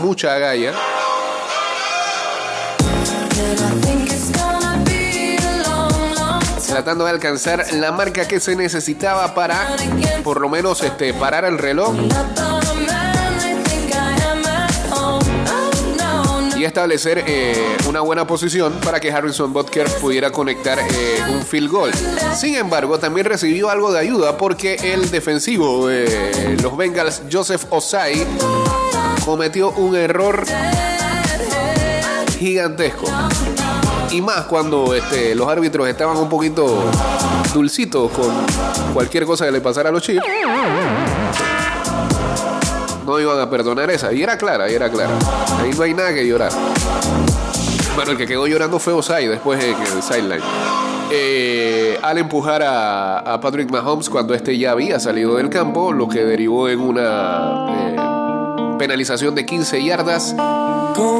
mucha 0.00 0.34
agalla. 0.34 0.72
Tratando 6.68 7.06
de 7.06 7.10
alcanzar 7.10 7.72
la 7.72 7.90
marca 7.90 8.28
que 8.28 8.38
se 8.38 8.54
necesitaba 8.54 9.34
para 9.34 9.66
por 10.22 10.40
lo 10.40 10.48
menos 10.48 10.80
este 10.84 11.12
parar 11.12 11.44
el 11.44 11.58
reloj 11.58 11.92
y 16.56 16.64
establecer 16.64 17.24
eh, 17.26 17.76
una 17.88 18.00
buena 18.00 18.26
posición 18.26 18.72
para 18.84 19.00
que 19.00 19.12
Harrison 19.12 19.52
Butker 19.52 19.86
pudiera 20.00 20.30
conectar 20.30 20.78
eh, 20.78 21.18
un 21.30 21.42
field 21.42 21.70
goal. 21.70 21.90
Sin 22.34 22.54
embargo, 22.54 22.98
también 22.98 23.26
recibió 23.26 23.70
algo 23.70 23.92
de 23.92 24.00
ayuda 24.00 24.36
porque 24.38 24.74
el 24.92 25.10
defensivo 25.10 25.88
de 25.88 26.56
los 26.62 26.76
Bengals, 26.76 27.22
Joseph 27.30 27.64
Osai, 27.70 28.26
cometió 29.24 29.70
un 29.70 29.96
error 29.96 30.44
gigantesco. 32.38 33.06
Y 34.10 34.20
más 34.20 34.46
cuando 34.46 34.94
este, 34.94 35.34
los 35.34 35.48
árbitros 35.48 35.88
estaban 35.88 36.16
un 36.16 36.28
poquito 36.28 36.84
dulcitos 37.52 38.10
con 38.12 38.32
cualquier 38.94 39.26
cosa 39.26 39.46
que 39.46 39.52
le 39.52 39.60
pasara 39.60 39.88
a 39.88 39.92
los 39.92 40.02
Chiefs. 40.02 40.24
No 43.06 43.20
iban 43.20 43.38
a 43.38 43.48
perdonar 43.48 43.88
esa. 43.90 44.12
Y 44.12 44.22
era 44.22 44.36
clara, 44.36 44.70
y 44.70 44.74
era 44.74 44.90
clara. 44.90 45.12
Ahí 45.62 45.70
no 45.76 45.82
hay 45.82 45.94
nada 45.94 46.12
que 46.12 46.26
llorar. 46.26 46.50
Bueno, 47.94 48.10
el 48.10 48.18
que 48.18 48.26
quedó 48.26 48.46
llorando 48.46 48.78
fue 48.78 48.92
Osai 48.92 49.28
después 49.28 49.62
en 49.62 49.74
el 49.80 50.02
sideline. 50.02 50.42
Eh, 51.10 51.98
al 52.02 52.18
empujar 52.18 52.62
a, 52.62 53.20
a 53.20 53.40
Patrick 53.40 53.70
Mahomes 53.70 54.10
cuando 54.10 54.34
este 54.34 54.58
ya 54.58 54.72
había 54.72 54.98
salido 54.98 55.36
del 55.36 55.48
campo, 55.48 55.92
lo 55.92 56.08
que 56.08 56.24
derivó 56.24 56.68
en 56.68 56.80
una 56.80 57.66
eh, 57.70 57.96
penalización 58.78 59.34
de 59.36 59.46
15 59.46 59.84
yardas 59.84 60.34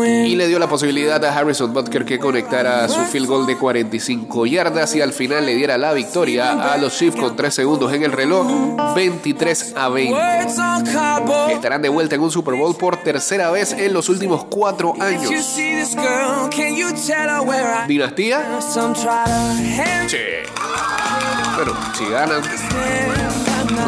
y 0.06 0.34
le 0.36 0.48
dio 0.48 0.58
la 0.58 0.68
posibilidad 0.68 1.22
a 1.24 1.36
Harrison 1.36 1.72
Butker 1.72 2.04
que 2.04 2.18
conectara 2.18 2.88
su 2.88 3.00
field 3.06 3.26
goal 3.26 3.46
de 3.46 3.56
45 3.56 4.46
yardas 4.46 4.94
y 4.94 5.00
al 5.00 5.12
final 5.12 5.46
le 5.46 5.54
diera 5.54 5.78
la 5.78 5.92
victoria 5.92 6.72
a 6.72 6.76
los 6.78 6.96
Chiefs 6.96 7.18
con 7.18 7.36
3 7.36 7.54
segundos 7.54 7.92
en 7.92 8.02
el 8.02 8.12
reloj, 8.12 8.46
23 8.94 9.74
a 9.76 9.88
20. 9.88 10.12
Words 10.12 10.58
on 10.58 10.84
cardboard. 10.84 11.50
Estarán 11.52 11.82
de 11.82 11.88
vuelta 11.88 12.14
en 12.14 12.22
un 12.22 12.30
Super 12.30 12.54
Bowl 12.54 12.74
por 12.76 12.96
tercera 12.96 13.50
vez 13.50 13.72
en 13.72 13.92
los 13.92 14.08
últimos 14.08 14.44
cuatro 14.44 14.94
If 14.96 15.00
you 15.00 15.04
años. 15.04 15.56
¿Dinastía? 17.86 18.60
Sí. 20.08 20.18
Bueno, 21.56 21.72
si 21.96 22.04
ganan, 22.04 22.42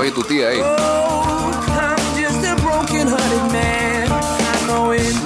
hay 0.00 0.10
tu 0.10 0.22
tía 0.22 0.48
ahí. 0.48 0.60
Oh, 0.62 1.07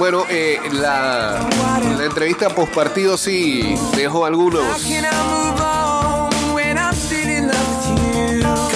Bueno, 0.03 0.25
eh, 0.29 0.59
la, 0.73 1.49
entrevista 2.05 2.49
post 2.49 2.75
partido 2.75 3.17
sí 3.17 3.77
dejó 3.95 4.27
algunos 4.27 4.65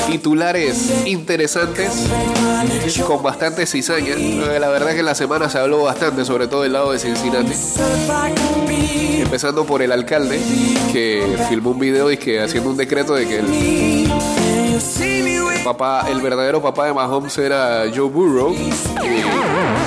titulares 0.06 1.04
interesantes 1.04 2.06
con 3.04 3.24
bastante 3.24 3.66
cizaña. 3.66 4.14
Eh, 4.16 4.58
La 4.60 4.68
verdad 4.68 4.92
que 4.92 5.00
en 5.00 5.04
la 5.04 5.16
semana 5.16 5.50
se 5.50 5.58
habló 5.58 5.82
bastante, 5.82 6.24
sobre 6.24 6.46
todo 6.46 6.62
del 6.62 6.74
lado 6.74 6.92
de 6.92 7.00
Cincinnati. 7.00 7.54
Empezando 9.20 9.64
por 9.66 9.82
el 9.82 9.90
alcalde 9.90 10.40
que 10.92 11.36
filmó 11.48 11.72
un 11.72 11.80
video 11.80 12.12
y 12.12 12.18
que 12.18 12.40
haciendo 12.40 12.70
un 12.70 12.76
decreto 12.76 13.14
de 13.14 13.26
que 13.26 13.38
el 13.40 14.08
papá, 15.64 16.06
el 16.08 16.20
verdadero 16.20 16.62
papá 16.62 16.86
de 16.86 16.92
Mahomes 16.92 17.36
era 17.36 17.82
Joe 17.92 18.08
Burrow. 18.08 18.54
A 18.94 19.85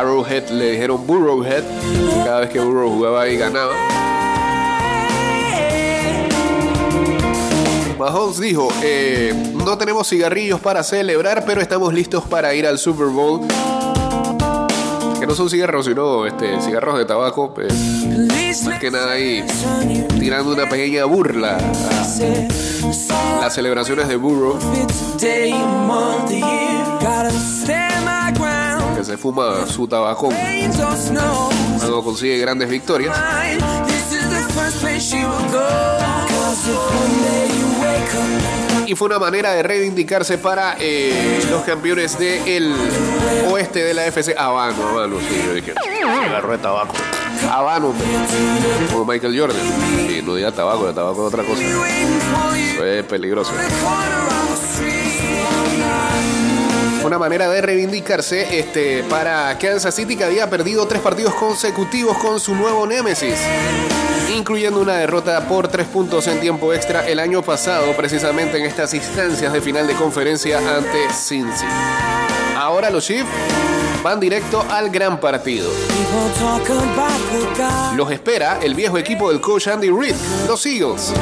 Arrowhead 0.00 0.48
le 0.48 0.70
dijeron 0.70 1.06
Burrowhead. 1.06 1.62
Cada 2.24 2.40
vez 2.40 2.50
que 2.50 2.58
Burrow 2.58 2.90
jugaba 2.90 3.28
y 3.28 3.36
ganaba. 3.36 3.74
Mahomes 7.98 8.40
dijo, 8.40 8.68
eh, 8.82 9.34
no 9.52 9.76
tenemos 9.76 10.08
cigarrillos 10.08 10.58
para 10.58 10.82
celebrar, 10.82 11.44
pero 11.44 11.60
estamos 11.60 11.92
listos 11.92 12.24
para 12.24 12.54
ir 12.54 12.66
al 12.66 12.78
Super 12.78 13.08
Bowl. 13.08 13.46
Que 15.18 15.26
no 15.26 15.34
son 15.34 15.50
cigarros, 15.50 15.84
sino 15.84 16.24
este, 16.24 16.58
cigarros 16.62 16.96
de 16.96 17.04
tabaco. 17.04 17.52
police 17.52 18.64
más 18.64 18.80
que 18.80 18.90
nada 18.90 19.12
ahí 19.12 19.44
tirando 20.18 20.54
una 20.54 20.66
pequeña 20.66 21.04
burla 21.04 21.58
a 21.58 23.40
las 23.42 23.54
celebraciones 23.54 24.08
de 24.08 24.16
Burrow, 24.16 24.58
que 29.00 29.04
se 29.06 29.16
fuma 29.16 29.66
su 29.66 29.88
tabacón 29.88 30.34
cuando 31.78 32.04
consigue 32.04 32.36
grandes 32.36 32.68
victorias. 32.68 33.16
Y 38.86 38.94
fue 38.94 39.06
una 39.06 39.18
manera 39.18 39.52
de 39.52 39.62
reivindicarse 39.62 40.36
para 40.36 40.76
eh, 40.78 41.42
los 41.50 41.62
campeones 41.62 42.18
del 42.18 42.74
oeste 43.50 43.82
de 43.82 43.94
la 43.94 44.04
FC. 44.06 44.34
Habano, 44.36 44.88
Habano, 44.88 45.18
sí, 45.20 45.42
yo 45.46 45.54
dije. 45.54 45.72
Cigarro 45.82 46.52
de 46.52 46.58
tabaco. 46.58 46.94
Habano, 47.50 47.94
como 48.92 49.06
Michael 49.06 49.38
Jordan. 49.38 49.62
Sí, 50.08 50.20
no 50.22 50.34
diga 50.34 50.52
tabaco, 50.52 50.86
de 50.86 50.92
tabaco 50.92 51.26
es 51.26 51.34
otra 51.34 51.44
cosa. 51.44 51.62
you 51.62 52.76
Fue 52.76 53.02
peligroso. 53.04 53.52
Una 57.04 57.18
manera 57.18 57.48
de 57.48 57.62
reivindicarse 57.62 58.58
este, 58.58 59.02
para 59.04 59.56
Kansas 59.58 59.94
City 59.94 60.16
que 60.16 60.24
había 60.24 60.50
perdido 60.50 60.86
tres 60.86 61.00
partidos 61.00 61.34
consecutivos 61.34 62.18
con 62.18 62.38
su 62.38 62.54
nuevo 62.54 62.86
némesis, 62.86 63.38
incluyendo 64.36 64.80
una 64.80 64.96
derrota 64.96 65.48
por 65.48 65.68
tres 65.68 65.86
puntos 65.86 66.26
en 66.26 66.40
tiempo 66.40 66.74
extra 66.74 67.08
el 67.08 67.18
año 67.18 67.42
pasado, 67.42 67.96
precisamente 67.96 68.58
en 68.58 68.66
estas 68.66 68.92
instancias 68.92 69.50
de 69.50 69.60
final 69.62 69.86
de 69.86 69.94
conferencia 69.94 70.58
ante 70.58 71.08
Cincy. 71.10 71.64
Ahora 72.54 72.90
los 72.90 73.06
Chiefs 73.06 73.28
van 74.02 74.20
directo 74.20 74.64
al 74.70 74.90
gran 74.90 75.18
partido. 75.18 75.70
Los 77.96 78.10
espera 78.10 78.58
el 78.62 78.74
viejo 78.74 78.98
equipo 78.98 79.30
del 79.30 79.40
coach 79.40 79.68
Andy 79.68 79.88
Reid, 79.90 80.14
los 80.46 80.66
Eagles. 80.66 81.14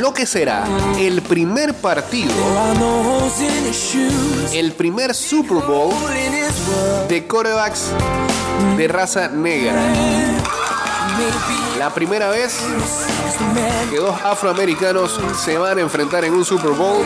Lo 0.00 0.14
que 0.14 0.24
será 0.24 0.64
el 0.98 1.20
primer 1.20 1.74
partido, 1.74 2.32
el 4.54 4.72
primer 4.72 5.14
Super 5.14 5.58
Bowl 5.58 5.92
de 7.06 7.26
corebacks 7.26 7.90
de 8.78 8.88
raza 8.88 9.28
negra. 9.28 10.29
La 11.78 11.92
primera 11.92 12.28
vez 12.28 12.60
que 13.90 13.96
dos 13.96 14.14
afroamericanos 14.22 15.18
se 15.42 15.56
van 15.58 15.78
a 15.78 15.80
enfrentar 15.80 16.24
en 16.24 16.34
un 16.34 16.44
Super 16.44 16.70
Bowl 16.72 17.02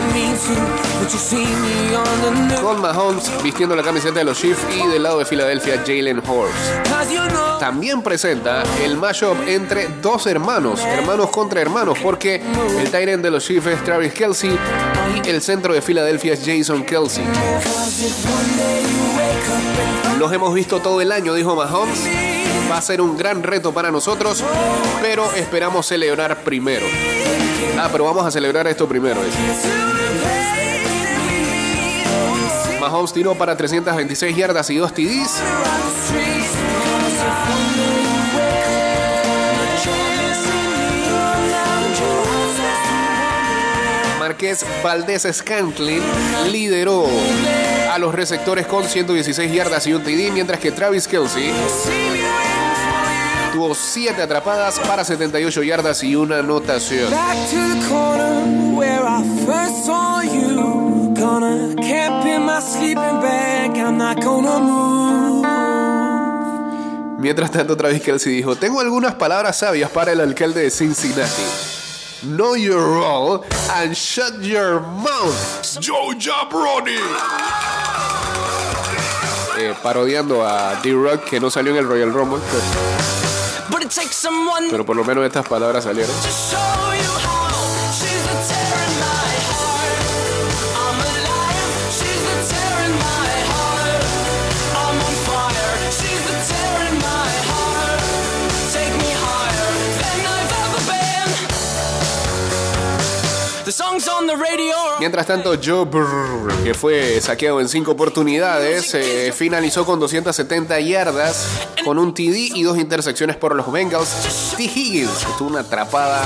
con 2.61 2.81
Mahomes 2.81 3.31
vistiendo 3.41 3.75
la 3.75 3.83
camiseta 3.83 4.19
de 4.19 4.25
los 4.25 4.37
Chiefs 4.37 4.61
y 4.75 4.87
del 4.87 5.03
lado 5.03 5.19
de 5.19 5.25
Filadelfia 5.25 5.77
Jalen 5.85 6.19
Hurts. 6.19 7.59
También 7.59 8.01
presenta 8.01 8.63
el 8.83 8.97
mashup 8.97 9.37
entre 9.47 9.87
dos 10.01 10.27
hermanos, 10.27 10.81
hermanos 10.81 11.29
contra 11.29 11.61
hermanos, 11.61 11.97
porque 12.03 12.41
el 12.79 12.91
Tyrant 12.91 13.23
de 13.23 13.31
los 13.31 13.45
Chiefs 13.45 13.67
es 13.67 13.83
Travis 13.83 14.13
Kelsey 14.13 14.57
y 15.23 15.29
el 15.29 15.41
centro 15.41 15.73
de 15.73 15.81
Filadelfia 15.81 16.33
es 16.33 16.41
Jason 16.45 16.83
Kelsey. 16.83 17.23
Los 20.19 20.33
hemos 20.33 20.53
visto 20.53 20.81
todo 20.81 21.01
el 21.01 21.11
año, 21.11 21.33
dijo 21.33 21.55
Mahomes. 21.55 22.34
Va 22.69 22.77
a 22.77 22.81
ser 22.81 22.99
un 23.01 23.17
gran 23.17 23.43
reto 23.43 23.73
para 23.73 23.91
nosotros, 23.91 24.43
pero 25.01 25.31
esperamos 25.33 25.85
celebrar 25.85 26.43
primero. 26.43 26.85
Ah, 27.77 27.89
pero 27.91 28.05
vamos 28.05 28.25
a 28.25 28.31
celebrar 28.31 28.67
esto 28.67 28.87
primero. 28.87 29.21
dice. 29.23 29.37
Mahomes 32.79 33.13
tiró 33.13 33.35
para 33.35 33.55
326 33.55 34.35
yardas 34.35 34.69
y 34.69 34.77
2 34.77 34.93
TDs. 34.93 35.41
Marqués 44.19 44.65
Valdés 44.83 45.27
Scantlin 45.31 46.01
lideró 46.51 47.05
a 47.91 47.97
los 47.99 48.13
receptores 48.13 48.65
con 48.65 48.83
116 48.83 49.51
yardas 49.51 49.87
y 49.87 49.93
un 49.93 50.03
TD, 50.03 50.31
mientras 50.31 50.59
que 50.59 50.71
Travis 50.71 51.07
Kelsey 51.07 51.51
tuvo 53.55 53.73
7 53.73 54.21
atrapadas 54.21 54.79
para 54.81 55.05
78 55.05 55.63
yardas 55.63 56.03
y 56.03 56.13
una 56.13 56.39
anotación. 56.39 57.09
Mientras 67.17 67.51
tanto, 67.51 67.77
Travis 67.77 68.01
Kelsey 68.01 68.33
dijo: 68.35 68.57
Tengo 68.57 68.81
algunas 68.81 69.15
palabras 69.15 69.57
sabias 69.57 69.89
para 69.89 70.11
el 70.11 70.19
alcalde 70.19 70.61
de 70.61 70.69
Cincinnati. 70.69 71.43
Know 72.23 72.57
your 72.57 72.81
role 72.81 73.45
and 73.73 73.93
shut 73.93 74.41
your 74.41 74.81
mouth, 74.81 75.79
Joe 75.79 76.13
Jabroni. 76.19 76.99
Eh, 79.57 79.73
parodiando 79.81 80.45
a 80.45 80.75
D-Rock 80.83 81.23
que 81.23 81.39
no 81.39 81.49
salió 81.49 81.71
en 81.71 81.77
el 81.77 81.87
Royal 81.87 82.11
Rumble, 82.11 82.41
pero, 82.51 83.24
pero 84.69 84.85
por 84.85 84.95
lo 84.95 85.03
menos 85.03 85.25
estas 85.25 85.47
palabras 85.47 85.83
salieron. 85.83 86.15
Mientras 104.99 105.25
tanto, 105.25 105.55
Joe 105.63 105.85
Burr, 105.85 106.53
que 106.63 106.73
fue 106.73 107.19
saqueado 107.21 107.59
en 107.61 107.67
cinco 107.67 107.91
oportunidades, 107.91 108.93
eh, 108.93 109.33
finalizó 109.35 109.85
con 109.85 109.99
270 109.99 110.79
yardas, 110.79 111.47
con 111.83 111.97
un 111.97 112.13
TD 112.13 112.51
y 112.55 112.63
dos 112.63 112.77
intersecciones 112.77 113.35
por 113.35 113.55
los 113.55 113.71
Bengals. 113.71 114.53
T. 114.55 114.63
Higgins 114.63 115.25
tuvo 115.37 115.49
una 115.49 115.61
atrapada 115.61 116.23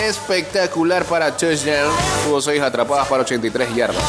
espectacular 0.00 1.04
para 1.04 1.36
touchdown. 1.36 1.92
Tuvo 2.24 2.40
seis 2.40 2.60
atrapadas 2.62 3.08
para 3.08 3.22
83 3.22 3.74
yardas. 3.74 4.02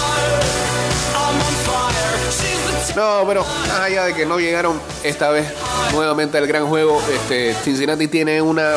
No, 2.96 3.24
pero 3.28 3.44
más 3.68 3.80
allá 3.80 4.06
de 4.06 4.14
que 4.14 4.26
no 4.26 4.40
llegaron 4.40 4.80
esta 5.04 5.30
vez 5.30 5.46
nuevamente 5.92 6.38
al 6.38 6.48
gran 6.48 6.66
juego, 6.68 7.02
este, 7.14 7.54
Cincinnati 7.64 8.08
tiene 8.08 8.42
una 8.42 8.76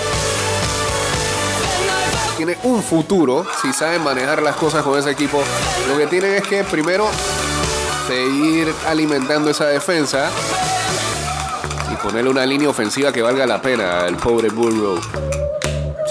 tiene 2.39 2.57
un 2.63 2.85
futuro 2.85 3.45
si 3.61 3.73
saben 3.73 4.05
manejar 4.05 4.41
las 4.43 4.55
cosas 4.55 4.85
con 4.85 4.97
ese 4.97 5.11
equipo. 5.11 5.43
Lo 5.89 5.99
que 5.99 6.07
tienen 6.07 6.35
es 6.37 6.43
que 6.45 6.63
primero 6.63 7.09
seguir 8.07 8.73
alimentando 8.87 9.51
esa 9.51 9.67
defensa 9.67 10.31
y 11.93 11.97
ponerle 11.97 12.31
una 12.31 12.47
línea 12.47 12.69
ofensiva 12.69 13.13
que 13.13 13.23
valga 13.23 13.45
la 13.45 13.61
pena 13.61 14.03
al 14.03 14.17
pobre 14.17 14.51
Burrow. 14.51 15.01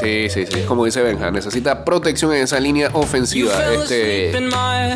Sí, 0.01 0.27
sí, 0.29 0.45
sí, 0.45 0.63
como 0.67 0.83
dice 0.83 1.01
Benja, 1.01 1.31
necesita 1.31 1.85
protección 1.85 2.33
en 2.33 2.43
esa 2.43 2.59
línea 2.59 2.89
ofensiva. 2.91 3.53
Este, 3.73 4.33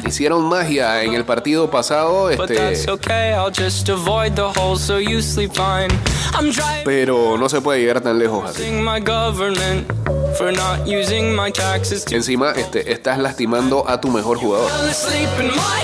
hicieron 0.05 0.43
magia 0.43 1.01
en 1.01 1.13
el 1.13 1.23
partido 1.23 1.71
pasado, 1.71 2.29
este, 2.29 2.43
pero 6.83 7.37
no 7.37 7.47
se 7.47 7.61
puede 7.61 7.79
llegar 7.79 8.01
tan 8.01 8.19
lejos 8.19 8.49
así. 8.49 8.63
For 10.37 10.51
not 10.51 10.87
using 10.87 11.35
my 11.35 11.51
taxes 11.51 12.03
to 12.05 12.15
Encima, 12.15 12.51
este, 12.55 12.91
estás 12.91 13.17
lastimando 13.19 13.87
a 13.87 13.99
tu 13.99 14.09
mejor 14.09 14.37
jugador. 14.37 14.69
fell 14.69 14.87
asleep 14.87 15.29
in 15.39 15.47
my 15.47 15.83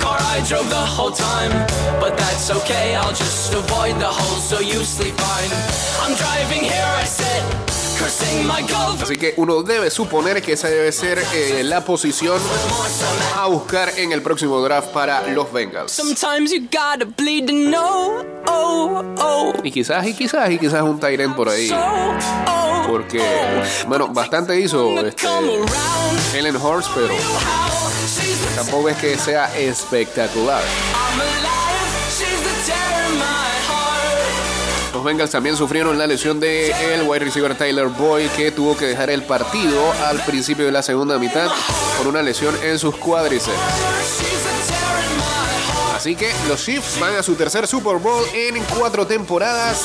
car. 0.00 0.18
I 0.20 0.40
drove 0.48 0.68
the 0.68 0.76
whole 0.76 1.12
time, 1.12 1.52
but 2.00 2.16
that's 2.16 2.50
okay, 2.50 2.94
I'll 2.96 3.14
just 3.14 3.52
avoid 3.54 3.96
the 4.00 4.08
hole 4.08 4.40
so 4.40 4.60
you 4.60 4.84
sleep 4.84 5.14
fine. 5.14 5.50
I'm 6.02 6.14
driving 6.16 6.62
here, 6.64 6.84
I 6.84 7.04
sit. 7.04 7.73
Así 9.02 9.16
que 9.16 9.34
uno 9.36 9.62
debe 9.62 9.90
suponer 9.90 10.42
que 10.42 10.52
esa 10.52 10.68
debe 10.68 10.92
ser 10.92 11.22
eh, 11.32 11.62
la 11.64 11.84
posición 11.84 12.38
a 13.36 13.46
buscar 13.46 13.98
en 13.98 14.12
el 14.12 14.22
próximo 14.22 14.60
draft 14.60 14.88
para 14.88 15.26
los 15.28 15.52
Bengals. 15.52 15.92
Oh, 18.46 19.02
oh, 19.18 19.52
Y 19.62 19.70
quizás, 19.72 20.06
y 20.06 20.14
quizás, 20.14 20.50
y 20.50 20.58
quizás 20.58 20.82
un 20.82 21.00
Tyrant 21.00 21.34
por 21.34 21.48
ahí. 21.48 21.70
oh. 21.72 22.84
Porque, 22.86 23.22
bueno, 23.88 24.08
bastante 24.08 24.60
hizo 24.60 25.06
este. 25.06 25.26
Helen 26.34 26.56
Horst, 26.56 26.90
pero 26.94 27.14
tampoco 28.54 28.90
es 28.90 28.96
que 28.98 29.16
sea 29.18 29.56
espectacular. 29.56 30.62
Los 34.94 35.02
Bengals 35.02 35.32
también 35.32 35.56
sufrieron 35.56 35.98
la 35.98 36.06
lesión 36.06 36.38
de 36.38 36.70
el 36.94 37.02
wide 37.02 37.24
receiver 37.24 37.56
Tyler 37.56 37.88
Boyd, 37.88 38.28
que 38.36 38.52
tuvo 38.52 38.76
que 38.76 38.86
dejar 38.86 39.10
el 39.10 39.24
partido 39.24 39.92
al 40.06 40.24
principio 40.24 40.64
de 40.64 40.70
la 40.70 40.84
segunda 40.84 41.18
mitad 41.18 41.50
por 41.98 42.06
una 42.06 42.22
lesión 42.22 42.56
en 42.62 42.78
sus 42.78 42.94
cuádriceps. 42.96 43.58
Así 45.96 46.14
que 46.14 46.30
los 46.46 46.64
Chiefs 46.64 47.00
van 47.00 47.16
a 47.16 47.24
su 47.24 47.34
tercer 47.34 47.66
Super 47.66 47.96
Bowl 47.96 48.24
en 48.32 48.62
cuatro 48.78 49.04
temporadas. 49.04 49.82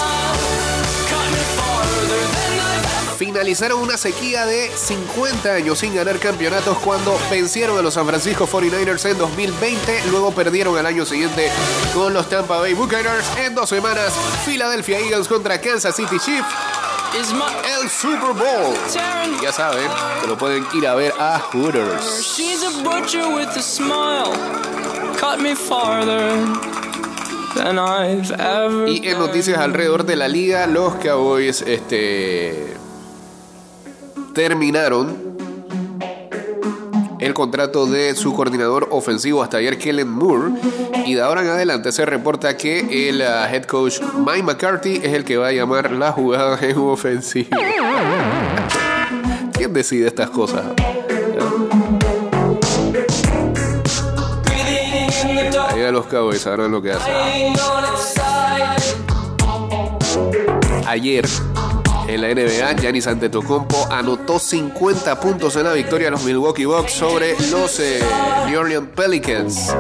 Finalizaron 3.20 3.82
una 3.82 3.98
sequía 3.98 4.46
de 4.46 4.72
50 4.74 5.54
años 5.54 5.80
sin 5.80 5.94
ganar 5.94 6.20
campeonatos 6.20 6.78
cuando 6.78 7.20
vencieron 7.30 7.78
a 7.78 7.82
los 7.82 7.96
San 7.96 8.08
Francisco 8.08 8.48
49ers 8.48 9.12
en 9.12 9.18
2020. 9.18 10.04
Luego 10.10 10.32
perdieron 10.32 10.78
al 10.78 10.86
año 10.86 11.06
siguiente 11.06 11.52
con 11.94 12.14
los 12.14 12.30
Tampa 12.30 12.60
Bay 12.60 12.74
Buccaneers. 12.74 13.26
En 13.40 13.54
dos 13.54 13.68
semanas, 13.68 14.14
Philadelphia 14.46 15.00
Eagles 15.00 15.28
contra 15.28 15.60
Kansas 15.60 15.98
City 15.98 16.18
Chiefs. 16.18 16.48
El 17.14 17.90
Super 17.90 18.32
Bowl. 18.34 18.74
Y 19.38 19.44
ya 19.44 19.52
saben 19.52 19.90
que 20.22 20.28
lo 20.28 20.38
pueden 20.38 20.66
ir 20.74 20.88
a 20.88 20.96
ver 20.96 21.12
a 21.20 21.40
Hooters. 21.40 22.22
She's 22.22 22.64
a 22.64 22.70
butcher 22.84 23.28
with 23.28 23.50
a 23.50 23.62
smile. 23.62 24.32
Cut 25.20 25.42
me 25.42 25.56
farther 25.56 26.38
than 27.54 27.78
I've 27.78 28.32
ever. 28.32 28.88
Y 28.88 29.06
en 29.10 29.20
noticias 29.20 29.60
alrededor 29.60 30.06
de 30.06 30.16
la 30.16 30.30
liga, 30.30 30.68
los 30.68 30.96
Cowboys 30.96 31.62
este, 31.64 32.79
terminaron 34.34 35.30
el 37.20 37.34
contrato 37.34 37.86
de 37.86 38.16
su 38.16 38.34
coordinador 38.34 38.88
ofensivo 38.92 39.44
hasta 39.44 39.58
ayer, 39.58 39.78
Kellen 39.78 40.10
Moore. 40.10 40.54
Y 41.06 41.16
de 41.16 41.22
ahora 41.22 41.42
en 41.42 41.50
adelante 41.50 41.92
se 41.92 42.06
reporta 42.06 42.56
que 42.56 43.10
el 43.10 43.22
ah, 43.22 43.50
head 43.52 43.64
coach 43.64 44.00
Mike 44.26 44.44
McCarthy 44.44 45.02
es 45.04 45.14
el 45.14 45.26
que 45.26 45.38
va 45.38 45.48
a 45.48 45.52
llamar 45.52 45.92
la 45.92 46.12
jugada 46.12 46.58
en 46.62 46.78
ofensiva. 46.78 47.58
¿Quién 49.54 49.74
decide 49.74 50.08
estas 50.08 50.30
cosas? 50.30 50.66
Ahí 55.70 55.84
a 55.84 55.92
los 55.92 56.06
Cowboys 56.06 56.42
sabrán 56.42 56.72
lo 56.72 56.82
que 56.82 56.92
hacen. 56.92 57.14
Ayer 60.88 61.28
en 62.10 62.22
la 62.22 62.34
NBA, 62.34 62.82
Giannis 62.82 63.06
Antetokounmpo 63.06 63.88
anotó 63.92 64.40
50 64.40 65.20
puntos 65.20 65.56
en 65.58 65.64
la 65.64 65.74
victoria 65.74 66.08
de 66.08 66.12
los 66.12 66.24
Milwaukee 66.24 66.66
Bucks 66.66 66.94
sobre 66.94 67.36
los 67.52 67.80
eh, 67.80 68.00
New 68.48 68.60
Orleans 68.60 68.90
Pelicans. 68.96 69.76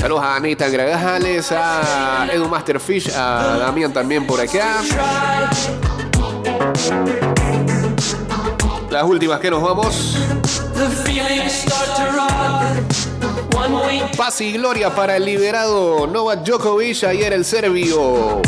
Saludos 0.00 0.22
a 0.24 0.34
Anita 0.34 0.68
Gragajales, 0.68 1.52
a 1.52 2.26
Edu 2.32 2.48
Masterfish, 2.48 3.10
a 3.14 3.58
Damián 3.60 3.92
también 3.92 4.26
por 4.26 4.40
acá. 4.40 4.80
Las 8.90 9.04
últimas 9.04 9.38
que 9.38 9.50
nos 9.50 9.62
vamos. 9.62 10.16
Paz 14.16 14.40
y 14.40 14.52
gloria 14.52 14.92
para 14.92 15.16
el 15.16 15.24
liberado 15.24 16.08
Novak 16.08 16.44
Djokovic. 16.44 17.04
Ayer 17.04 17.32
el 17.32 17.44
serbio 17.44 18.42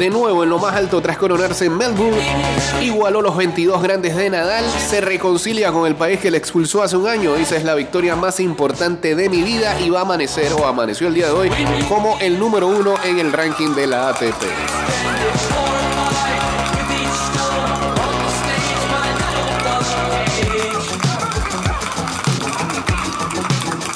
de 0.00 0.08
nuevo 0.08 0.42
en 0.42 0.48
lo 0.48 0.58
más 0.58 0.74
alto 0.74 1.02
tras 1.02 1.18
coronarse 1.18 1.66
en 1.66 1.76
Melbourne. 1.76 2.16
Igualó 2.80 3.20
los 3.20 3.36
22 3.36 3.82
grandes 3.82 4.16
de 4.16 4.30
Nadal. 4.30 4.64
Se 4.64 5.02
reconcilia 5.02 5.72
con 5.72 5.86
el 5.86 5.94
país 5.94 6.18
que 6.18 6.30
le 6.30 6.38
expulsó 6.38 6.82
hace 6.82 6.96
un 6.96 7.06
año. 7.06 7.34
Dice 7.34 7.58
es 7.58 7.64
la 7.64 7.74
victoria 7.74 8.16
más 8.16 8.40
importante 8.40 9.14
de 9.14 9.28
mi 9.28 9.42
vida 9.42 9.78
y 9.78 9.90
va 9.90 9.98
a 9.98 10.02
amanecer 10.02 10.54
o 10.54 10.66
amaneció 10.66 11.08
el 11.08 11.14
día 11.14 11.26
de 11.26 11.32
hoy 11.32 11.50
como 11.86 12.18
el 12.18 12.38
número 12.38 12.68
uno 12.68 12.94
en 13.04 13.18
el 13.18 13.30
ranking 13.30 13.74
de 13.74 13.86
la 13.88 14.08
ATP. 14.08 15.09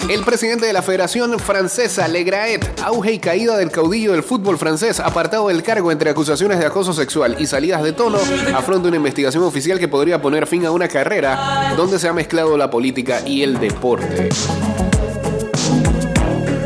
El 0.09 0.23
presidente 0.23 0.67
de 0.67 0.73
la 0.75 0.83
Federación 0.83 1.39
Francesa, 1.39 2.07
Legraet, 2.09 2.81
auge 2.83 3.13
y 3.13 3.19
caída 3.19 3.57
del 3.57 3.71
caudillo 3.71 4.13
del 4.13 4.23
fútbol 4.23 4.59
francés, 4.59 5.01
apartado 5.01 5.49
del 5.49 5.63
cargo 5.63 5.91
entre 5.91 6.11
acusaciones 6.11 6.59
de 6.59 6.67
acoso 6.67 6.93
sexual 6.93 7.37
y 7.39 7.47
salidas 7.47 7.83
de 7.83 7.95
tono, 7.95 8.19
afronta 8.55 8.89
una 8.89 8.99
investigación 8.99 9.45
oficial 9.45 9.79
que 9.79 9.89
podría 9.89 10.21
poner 10.21 10.47
fin 10.47 10.67
a 10.67 10.73
una 10.73 10.89
carrera 10.89 11.73
donde 11.77 11.99
se 11.99 12.07
ha 12.07 12.13
mezclado 12.13 12.59
la 12.59 12.71
política 12.71 13.27
y 13.27 13.43
el 13.43 13.59
deporte. 13.59 14.29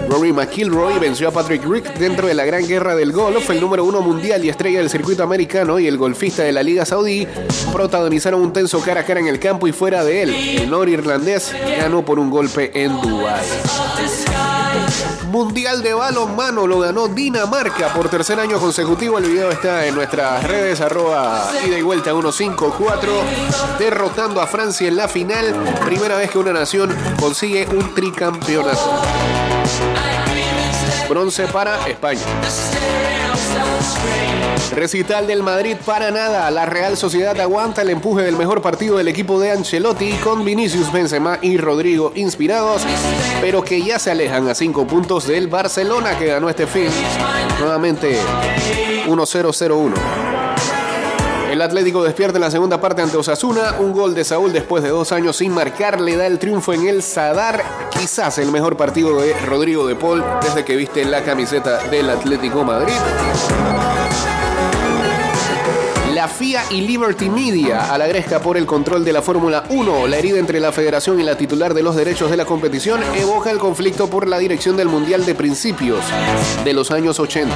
Rory 0.08 0.32
McIlroy 0.32 0.98
venció 0.98 1.28
a 1.28 1.32
Patrick 1.32 1.64
Rick 1.64 1.94
dentro 1.98 2.26
de 2.26 2.34
la 2.34 2.46
gran 2.46 2.66
guerra 2.66 2.94
del 2.94 3.12
golf. 3.12 3.50
El 3.50 3.60
número 3.60 3.84
uno 3.84 4.00
mundial 4.00 4.42
y 4.42 4.48
estrella 4.48 4.78
del 4.78 4.88
circuito 4.88 5.22
americano 5.22 5.78
y 5.78 5.86
el 5.86 5.98
golfista 5.98 6.42
de 6.42 6.52
la 6.52 6.62
Liga 6.62 6.86
Saudí 6.86 7.26
protagonizaron 7.72 8.40
un 8.40 8.52
tenso 8.52 8.80
cara 8.80 9.02
a 9.02 9.04
cara 9.04 9.20
en 9.20 9.26
el 9.26 9.38
campo 9.38 9.68
y 9.68 9.72
fuera 9.72 10.04
de 10.04 10.22
él. 10.22 10.34
El 10.34 10.70
norirlandés 10.70 11.52
ganó 11.78 12.04
por 12.04 12.18
un 12.18 12.30
golpe 12.30 12.70
en 12.74 12.98
Dubái. 13.00 13.44
Mundial 15.30 15.82
de 15.82 15.92
balonmano 15.92 16.66
lo 16.66 16.80
ganó 16.80 17.08
Dinamarca 17.08 17.92
por 17.92 18.08
tercer 18.08 18.40
año 18.40 18.58
consecutivo. 18.58 19.18
El 19.18 19.24
video 19.24 19.50
está 19.50 19.86
en 19.86 19.94
nuestras 19.94 20.42
redes, 20.44 20.80
arroba 20.80 21.50
ida 21.66 21.78
y 21.78 21.82
vuelta 21.82 22.12
154, 22.12 23.12
derrotando 23.78 24.40
a 24.40 24.46
Francia 24.46 24.88
en 24.88 24.96
la 24.96 25.06
final. 25.06 25.54
Primera 25.84 26.16
vez 26.16 26.30
que 26.30 26.38
una 26.38 26.54
nación 26.54 26.96
consigue 27.20 27.68
un 27.70 27.94
tricampeonato. 27.94 29.37
Bronce 31.08 31.46
para 31.46 31.86
España. 31.88 32.20
Recital 34.74 35.26
del 35.26 35.42
Madrid 35.42 35.76
para 35.84 36.10
nada. 36.10 36.50
La 36.50 36.66
Real 36.66 36.96
Sociedad 36.96 37.38
aguanta 37.40 37.82
el 37.82 37.90
empuje 37.90 38.22
del 38.22 38.36
mejor 38.36 38.60
partido 38.60 38.96
del 38.96 39.08
equipo 39.08 39.40
de 39.40 39.50
Ancelotti 39.52 40.12
con 40.22 40.44
Vinicius 40.44 40.92
Benzema 40.92 41.38
y 41.40 41.56
Rodrigo 41.56 42.12
inspirados, 42.14 42.82
pero 43.40 43.62
que 43.62 43.82
ya 43.82 43.98
se 43.98 44.10
alejan 44.10 44.48
a 44.48 44.54
cinco 44.54 44.86
puntos 44.86 45.26
del 45.26 45.48
Barcelona 45.48 46.18
que 46.18 46.26
ganó 46.26 46.48
este 46.48 46.66
fin. 46.66 46.88
Nuevamente 47.58 48.18
1-0-0-1. 49.06 50.37
El 51.58 51.62
Atlético 51.62 52.04
despierta 52.04 52.38
en 52.38 52.42
la 52.42 52.52
segunda 52.52 52.80
parte 52.80 53.02
ante 53.02 53.16
Osasuna. 53.16 53.74
Un 53.80 53.92
gol 53.92 54.14
de 54.14 54.22
Saúl 54.22 54.52
después 54.52 54.80
de 54.80 54.90
dos 54.90 55.10
años 55.10 55.38
sin 55.38 55.52
marcar 55.52 56.00
le 56.00 56.14
da 56.14 56.24
el 56.24 56.38
triunfo 56.38 56.72
en 56.72 56.86
el 56.86 57.02
Sadar. 57.02 57.64
Quizás 57.90 58.38
el 58.38 58.52
mejor 58.52 58.76
partido 58.76 59.20
de 59.20 59.34
Rodrigo 59.40 59.84
de 59.84 59.96
Paul 59.96 60.24
desde 60.40 60.64
que 60.64 60.76
viste 60.76 61.04
la 61.04 61.24
camiseta 61.24 61.78
del 61.88 62.10
Atlético 62.10 62.62
Madrid. 62.62 62.94
La 66.14 66.28
FIA 66.28 66.62
y 66.70 66.82
Liberty 66.82 67.28
Media 67.28 67.92
a 67.92 67.98
la 67.98 68.06
gresca 68.06 68.38
por 68.38 68.56
el 68.56 68.64
control 68.64 69.04
de 69.04 69.12
la 69.12 69.20
Fórmula 69.20 69.64
1. 69.68 70.06
La 70.06 70.16
herida 70.16 70.38
entre 70.38 70.60
la 70.60 70.70
federación 70.70 71.18
y 71.18 71.24
la 71.24 71.36
titular 71.36 71.74
de 71.74 71.82
los 71.82 71.96
derechos 71.96 72.30
de 72.30 72.36
la 72.36 72.44
competición 72.44 73.00
evoca 73.16 73.50
el 73.50 73.58
conflicto 73.58 74.08
por 74.08 74.28
la 74.28 74.38
dirección 74.38 74.76
del 74.76 74.86
Mundial 74.86 75.26
de 75.26 75.34
principios 75.34 76.04
de 76.64 76.72
los 76.72 76.92
años 76.92 77.18
80. 77.18 77.52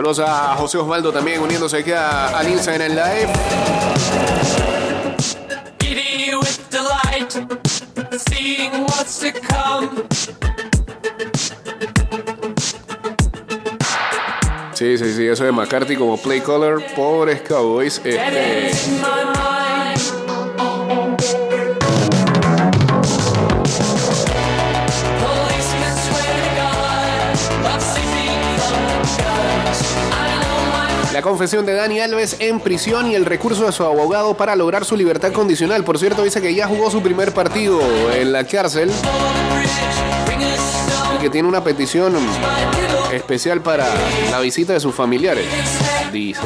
Saludos 0.00 0.20
a 0.20 0.56
José 0.56 0.78
Osvaldo 0.78 1.12
también 1.12 1.42
uniéndose 1.42 1.76
aquí 1.76 1.92
a, 1.92 2.28
al 2.28 2.48
Instagram 2.48 2.92
Live. 2.92 3.32
Giddy 5.78 6.34
with 6.36 6.58
delight, 6.70 7.32
seeing 8.16 8.84
what's 8.84 9.18
to 9.18 9.30
come. 9.32 10.59
Sí, 14.80 14.96
sí, 14.96 15.12
sí, 15.12 15.26
eso 15.26 15.44
de 15.44 15.52
McCarthy 15.52 15.94
como 15.94 16.16
play 16.16 16.40
caller, 16.40 16.78
pobres 16.96 17.42
Cowboys. 17.42 18.00
Este, 18.02 18.72
la 31.12 31.20
confesión 31.20 31.66
de 31.66 31.74
Dani 31.74 32.00
Alves 32.00 32.36
en 32.38 32.58
prisión 32.60 33.10
y 33.10 33.14
el 33.14 33.26
recurso 33.26 33.66
de 33.66 33.72
su 33.72 33.84
abogado 33.84 34.32
para 34.32 34.56
lograr 34.56 34.86
su 34.86 34.96
libertad 34.96 35.30
condicional. 35.34 35.84
Por 35.84 35.98
cierto, 35.98 36.24
dice 36.24 36.40
que 36.40 36.54
ya 36.54 36.66
jugó 36.66 36.90
su 36.90 37.02
primer 37.02 37.34
partido 37.34 37.82
en 38.14 38.32
la 38.32 38.44
cárcel 38.44 38.90
y 41.14 41.20
que 41.20 41.28
tiene 41.28 41.46
una 41.46 41.62
petición 41.62 42.16
especial 43.12 43.60
para 43.60 43.86
la 44.30 44.40
visita 44.40 44.72
de 44.72 44.80
sus 44.80 44.94
familiares. 44.94 45.46
Dice. 46.12 46.40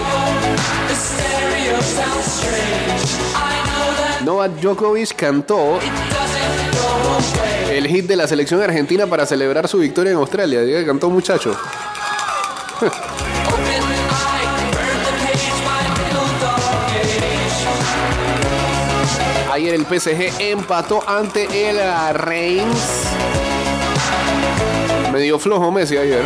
Novak 4.24 4.52
Djokovic 4.60 5.14
cantó 5.14 5.78
el 7.70 7.86
hit 7.86 8.06
de 8.06 8.16
la 8.16 8.26
selección 8.26 8.62
argentina 8.62 9.06
para 9.06 9.26
celebrar 9.26 9.68
su 9.68 9.78
victoria 9.78 10.12
en 10.12 10.18
Australia. 10.18 10.62
Diga 10.62 10.80
que 10.80 10.86
cantó 10.86 11.10
muchacho. 11.10 11.56
Ayer 19.52 19.74
el 19.74 19.86
PSG 19.86 20.40
empató 20.40 21.08
ante 21.08 21.70
el 21.70 21.78
Reims. 22.14 23.43
Medio 25.14 25.38
flojo 25.38 25.70
Messi 25.70 25.96
ayer. 25.96 26.24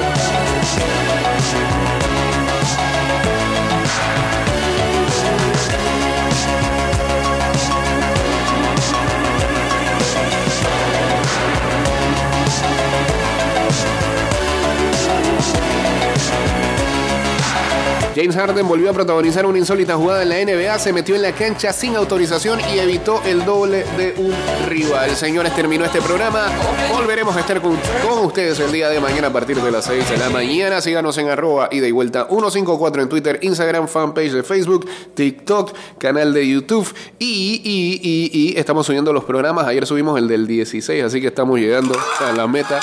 James 18.20 18.34
Harden 18.34 18.66
volvió 18.66 18.90
a 18.90 18.92
protagonizar 18.92 19.46
una 19.46 19.58
insólita 19.58 19.94
jugada 19.94 20.24
en 20.24 20.28
la 20.30 20.44
NBA, 20.44 20.76
se 20.80 20.92
metió 20.92 21.14
en 21.14 21.22
la 21.22 21.30
cancha 21.30 21.72
sin 21.72 21.94
autorización 21.94 22.58
y 22.74 22.80
evitó 22.80 23.22
el 23.24 23.44
doble 23.44 23.84
de 23.96 24.12
un 24.18 24.34
rival. 24.68 25.14
Señores, 25.14 25.54
terminó 25.54 25.84
este 25.84 26.02
programa. 26.02 26.48
Volveremos 26.90 27.36
a 27.36 27.38
estar 27.38 27.60
con, 27.62 27.78
con 28.04 28.26
ustedes 28.26 28.58
el 28.58 28.72
día 28.72 28.88
de 28.88 28.98
mañana 28.98 29.28
a 29.28 29.32
partir 29.32 29.62
de 29.62 29.70
las 29.70 29.84
6 29.84 30.10
de 30.10 30.16
la 30.16 30.30
mañana. 30.30 30.80
Síganos 30.80 31.16
en 31.18 31.28
arroba 31.28 31.68
y 31.70 31.88
vuelta 31.92 32.26
154 32.28 33.02
en 33.02 33.08
Twitter, 33.08 33.38
Instagram, 33.40 33.86
fanpage 33.86 34.32
de 34.32 34.42
Facebook, 34.42 34.88
TikTok, 35.14 35.72
canal 35.98 36.34
de 36.34 36.48
YouTube 36.48 36.92
y, 37.20 37.62
y, 37.62 38.00
y, 38.02 38.30
y 38.32 38.58
estamos 38.58 38.84
subiendo 38.84 39.12
los 39.12 39.22
programas. 39.22 39.64
Ayer 39.68 39.86
subimos 39.86 40.18
el 40.18 40.26
del 40.26 40.48
16, 40.48 41.04
así 41.04 41.20
que 41.20 41.28
estamos 41.28 41.60
llegando 41.60 41.96
a 42.18 42.32
la 42.32 42.48
meta. 42.48 42.80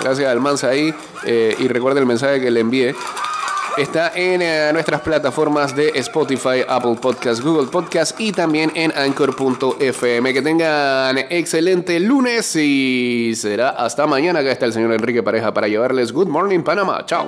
Gracias 0.00 0.30
al 0.30 0.40
Mansa 0.40 0.68
ahí. 0.68 0.94
eh, 1.26 1.54
y 1.58 1.68
recuerda 1.68 2.00
el 2.00 2.06
mensaje 2.06 2.40
que 2.40 2.50
le 2.50 2.60
envié. 2.60 2.94
Está 3.78 4.10
en 4.16 4.42
eh, 4.42 4.70
nuestras 4.72 5.00
plataformas 5.02 5.76
de 5.76 5.90
Spotify, 5.94 6.64
Apple 6.66 6.96
Podcast, 7.00 7.40
Google 7.40 7.68
Podcast 7.68 8.20
y 8.20 8.32
también 8.32 8.72
en 8.74 8.92
Anchor.fm. 8.96 10.32
Que 10.32 10.42
tengan 10.42 11.16
excelente 11.30 12.00
lunes 12.00 12.56
y 12.56 13.34
será 13.36 13.68
hasta 13.70 14.08
mañana. 14.08 14.40
Acá 14.40 14.50
está 14.50 14.66
el 14.66 14.72
señor 14.72 14.92
Enrique 14.92 15.22
Pareja 15.22 15.54
para 15.54 15.68
llevarles 15.68 16.12
Good 16.12 16.26
Morning 16.26 16.62
Panamá. 16.62 17.06
Chao. 17.06 17.26